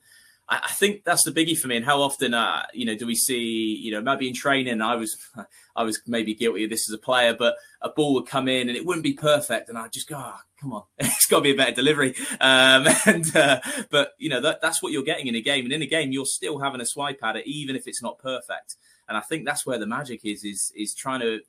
[0.52, 1.78] I, I think that's the biggie for me.
[1.78, 4.96] And how often, uh, you know, do we see, you know, maybe in training, I
[4.96, 5.18] was,
[5.76, 8.68] I was maybe guilty of this as a player, but a ball would come in
[8.68, 11.44] and it wouldn't be perfect, and I'd just go, oh, come on, it's got to
[11.44, 12.14] be a better delivery.
[12.40, 15.74] Um, and uh, but you know, that, that's what you're getting in a game, and
[15.74, 18.76] in a game, you're still having a swipe at it, even if it's not perfect.
[19.08, 21.40] And I think that's where the magic is, is is trying to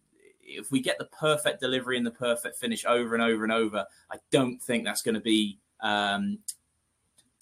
[0.45, 3.87] if we get the perfect delivery and the perfect finish over and over and over,
[4.11, 6.39] I don't think that's going to be um,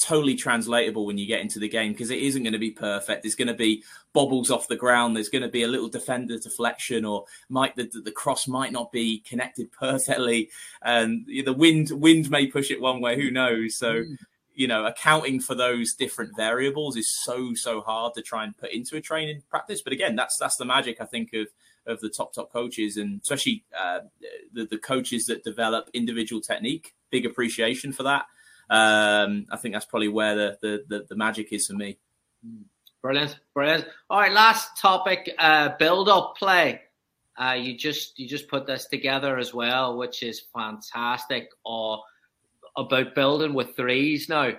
[0.00, 3.22] totally translatable when you get into the game because it isn't going to be perfect.
[3.22, 5.14] There's going to be bobbles off the ground.
[5.14, 8.90] There's going to be a little defender deflection, or might the, the cross might not
[8.90, 10.50] be connected perfectly,
[10.82, 13.20] and the wind wind may push it one way.
[13.20, 13.76] Who knows?
[13.76, 13.92] So.
[13.92, 14.16] Mm.
[14.52, 18.72] You know, accounting for those different variables is so so hard to try and put
[18.72, 19.80] into a training practice.
[19.80, 21.46] But again, that's that's the magic I think of
[21.86, 24.00] of the top top coaches and especially uh,
[24.52, 26.94] the the coaches that develop individual technique.
[27.10, 28.26] Big appreciation for that
[28.70, 31.98] um, I think that's probably where the, the, the, the magic is for me.
[33.02, 33.86] Brilliant, brilliant.
[34.08, 36.82] All right, last topic: uh, build-up play.
[37.40, 41.48] Uh, you just you just put this together as well, which is fantastic.
[41.64, 42.02] Or
[42.76, 44.52] about building with threes now,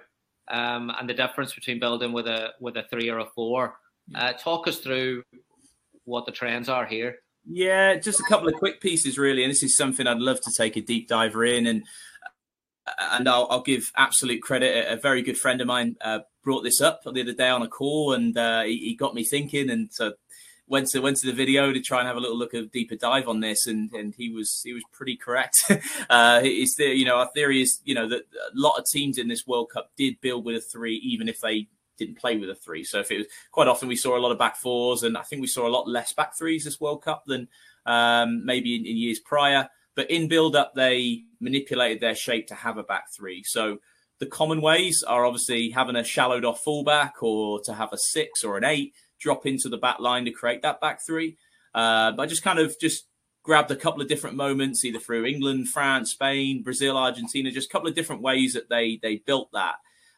[0.50, 3.76] um, and the difference between building with a with a three or a four.
[4.14, 5.24] Uh, talk us through
[6.04, 7.18] what the trends are here.
[7.50, 9.44] Yeah, just a couple of quick pieces, really.
[9.44, 11.68] And this is something I'd love to take a deep dive in.
[11.68, 11.84] And
[13.14, 14.92] and I'll, I'll, give absolute credit.
[14.92, 17.68] A, very good friend of mine uh, brought this up the other day on a
[17.68, 19.70] call, and uh, he, he, got me thinking.
[19.70, 20.14] And so
[20.68, 22.96] went to went to the video to try and have a little look of deeper
[22.96, 25.58] dive on this, and and he was he was pretty correct.
[26.10, 29.18] uh, is there, you know, our theory is you know that a lot of teams
[29.18, 31.68] in this World Cup did build with a three, even if they
[31.98, 32.84] didn't play with a three.
[32.84, 35.22] So if it was quite often we saw a lot of back fours, and I
[35.22, 37.48] think we saw a lot less back threes this World Cup than
[37.86, 39.70] um, maybe in, in years prior.
[39.96, 43.44] But in build up, they manipulated their shape to have a back three.
[43.44, 43.80] So
[44.20, 48.44] the common ways are obviously having a shallowed off fullback or to have a six
[48.44, 51.38] or an eight drop into the back line to create that back three.
[51.74, 53.06] Uh, but I just kind of just
[53.44, 57.72] grabbed a couple of different moments, either through England, France, Spain, Brazil, Argentina, just a
[57.72, 59.76] couple of different ways that they they built that.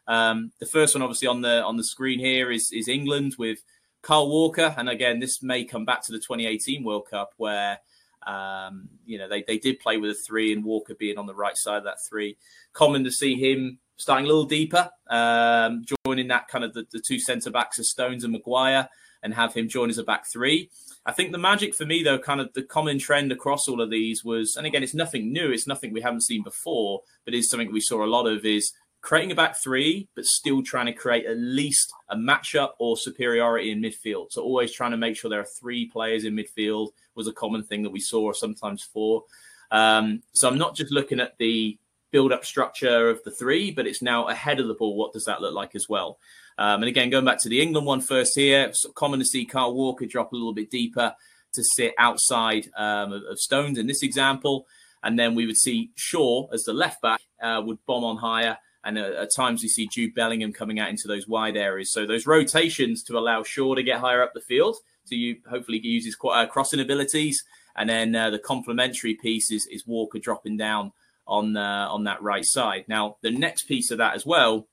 [0.07, 3.59] Um, the first one, obviously, on the on the screen here is is England with
[4.01, 7.79] Kyle Walker, and again, this may come back to the 2018 World Cup where
[8.27, 11.35] um, you know, they, they did play with a three and Walker being on the
[11.35, 12.37] right side of that three.
[12.73, 16.99] Common to see him starting a little deeper, um, joining that kind of the, the
[16.99, 18.89] two centre backs of Stones and Maguire
[19.23, 20.69] and have him join as a back three.
[21.05, 23.89] I think the magic for me, though, kind of the common trend across all of
[23.89, 27.49] these was, and again, it's nothing new, it's nothing we haven't seen before, but it's
[27.49, 30.93] something we saw a lot of is creating a back three, but still trying to
[30.93, 34.31] create at least a matchup or superiority in midfield.
[34.31, 37.63] So always trying to make sure there are three players in midfield was a common
[37.63, 39.25] thing that we saw, or sometimes four.
[39.71, 41.77] Um, so I'm not just looking at the
[42.11, 44.95] build-up structure of the three, but it's now ahead of the ball.
[44.95, 46.17] What does that look like as well?
[46.57, 49.45] Um, and again, going back to the England one first here, it's common to see
[49.45, 51.13] Kyle Walker drop a little bit deeper
[51.53, 54.65] to sit outside um, of, of Stones in this example.
[55.03, 58.57] And then we would see Shaw as the left back uh, would bomb on higher
[58.83, 61.91] and uh, at times we see Jude Bellingham coming out into those wide areas.
[61.91, 64.77] So those rotations to allow Shaw to get higher up the field
[65.07, 67.43] to you hopefully use his uh, crossing abilities,
[67.75, 70.91] and then uh, the complementary piece is, is Walker dropping down
[71.27, 72.85] on uh, on that right side.
[72.87, 74.67] Now the next piece of that as well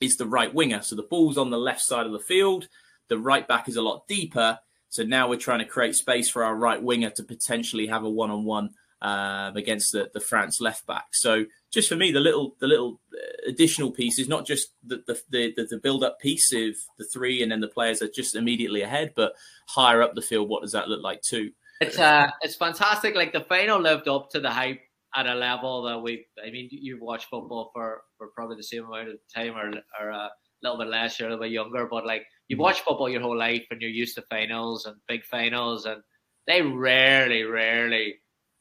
[0.00, 0.82] is the right winger.
[0.82, 2.68] So the ball's on the left side of the field.
[3.08, 4.58] The right back is a lot deeper.
[4.88, 8.10] So now we're trying to create space for our right winger to potentially have a
[8.10, 8.70] one on one
[9.02, 11.06] against the, the France left back.
[11.12, 15.02] So just for me, the little the little uh, additional piece is not just the
[15.06, 18.34] the the, the build up piece of the three, and then the players are just
[18.34, 19.34] immediately ahead, but
[19.68, 21.50] higher up the field, what does that look like too?
[21.80, 23.14] It's uh, it's fantastic.
[23.14, 24.80] Like the final lived up to the hype
[25.14, 26.26] at a level that we.
[26.44, 30.10] I mean, you've watched football for for probably the same amount of time, or or
[30.10, 30.30] a
[30.62, 33.36] little bit less, you're a little bit younger, but like you've watched football your whole
[33.36, 36.02] life, and you're used to finals and big finals, and
[36.46, 38.16] they rarely, rarely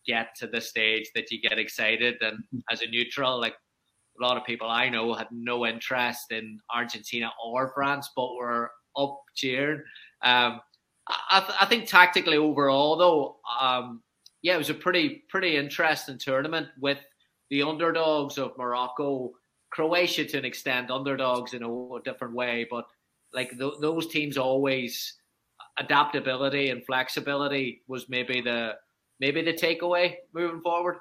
[0.06, 2.16] get to the stage that you get excited.
[2.22, 3.56] And as a neutral, like
[4.20, 8.72] a lot of people I know had no interest in Argentina or France, but were
[8.97, 9.82] up cheering.
[10.24, 10.62] Um,
[11.08, 14.01] I, th- I, think tactically overall, though, um,
[14.41, 16.97] yeah, it was a pretty pretty interesting tournament with
[17.49, 19.32] the underdogs of Morocco,
[19.72, 22.86] Croatia to an extent, underdogs in a, a different way, but
[23.34, 25.14] like th- those teams always
[25.78, 28.76] adaptability and flexibility was maybe the
[29.20, 30.97] maybe the takeaway moving forward?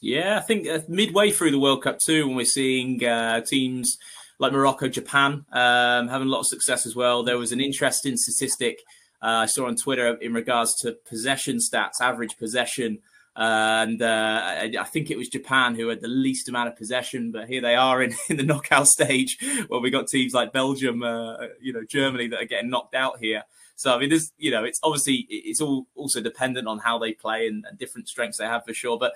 [0.00, 3.98] Yeah, I think uh, midway through the World Cup too, when we're seeing uh, teams
[4.38, 7.22] like Morocco, Japan um, having a lot of success as well.
[7.22, 8.78] There was an interesting statistic
[9.20, 12.98] uh, I saw on Twitter in regards to possession stats, average possession.
[13.34, 16.76] Uh, and uh, I, I, think it was Japan who had the least amount of
[16.76, 19.38] possession, but here they are in, in the knockout stage
[19.68, 23.18] where we got teams like Belgium, uh, you know, Germany that are getting knocked out
[23.20, 23.44] here.
[23.78, 27.12] So I mean, there's you know, it's obviously it's all also dependent on how they
[27.12, 28.98] play and, and different strengths they have for sure.
[28.98, 29.12] But